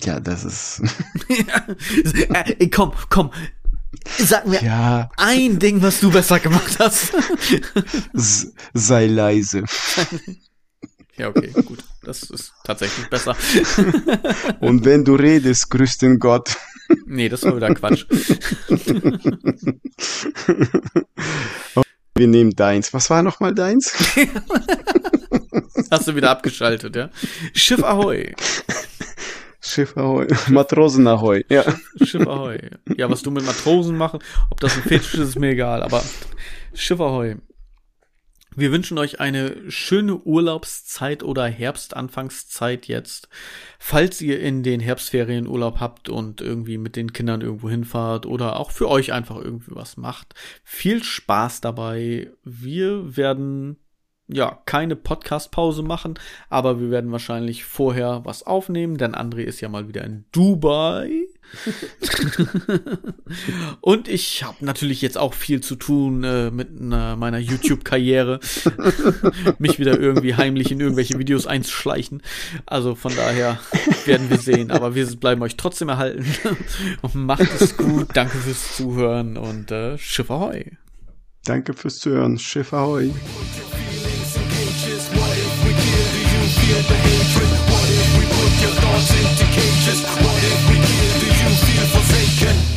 [0.02, 0.82] Ja, das ist.
[2.58, 3.30] Ey, komm, komm.
[4.18, 5.10] Sag mir ja.
[5.16, 7.12] ein Ding, was du besser gemacht hast.
[8.72, 9.64] sei leise.
[11.16, 11.78] Ja, okay, gut.
[12.02, 13.36] Das ist tatsächlich besser.
[14.60, 16.56] Und wenn du redest, grüß den Gott.
[17.06, 18.06] Nee, das war wieder Quatsch.
[22.16, 22.94] Wir nehmen deins.
[22.94, 23.92] Was war nochmal deins?
[25.90, 27.10] Hast du wieder abgeschaltet, ja?
[27.52, 28.34] Schiff Ahoi.
[29.60, 30.26] Schiff Ahoi.
[30.48, 31.64] Matrosen Ahoi, ja.
[32.04, 32.58] Schiff Ahoi.
[32.96, 34.18] Ja, was du mit Matrosen machst,
[34.50, 36.02] ob das ein Fetisch ist, ist mir egal, aber
[36.74, 37.36] Schiff Ahoi.
[38.56, 43.28] Wir wünschen euch eine schöne Urlaubszeit oder Herbstanfangszeit jetzt.
[43.78, 48.60] Falls ihr in den Herbstferien Urlaub habt und irgendwie mit den Kindern irgendwo hinfahrt oder
[48.60, 50.34] auch für euch einfach irgendwie was macht.
[50.62, 52.30] Viel Spaß dabei.
[52.44, 53.76] Wir werden
[54.28, 56.14] ja, keine Podcast-Pause machen,
[56.48, 61.26] aber wir werden wahrscheinlich vorher was aufnehmen, denn André ist ja mal wieder in Dubai.
[63.80, 68.40] und ich habe natürlich jetzt auch viel zu tun äh, mit äh, meiner YouTube-Karriere.
[69.58, 72.22] Mich wieder irgendwie heimlich in irgendwelche Videos einschleichen.
[72.66, 73.58] Also von daher
[74.04, 74.70] werden wir sehen.
[74.70, 76.26] Aber wir bleiben euch trotzdem erhalten.
[77.14, 78.08] macht es gut.
[78.14, 80.72] Danke fürs Zuhören und äh, Schiff ahoi.
[81.44, 82.38] Danke fürs Zuhören.
[82.38, 83.12] Schiff ahoi.
[86.74, 90.02] What if we put your thoughts into cages?
[90.02, 90.73] What if we
[91.86, 92.73] forsaken.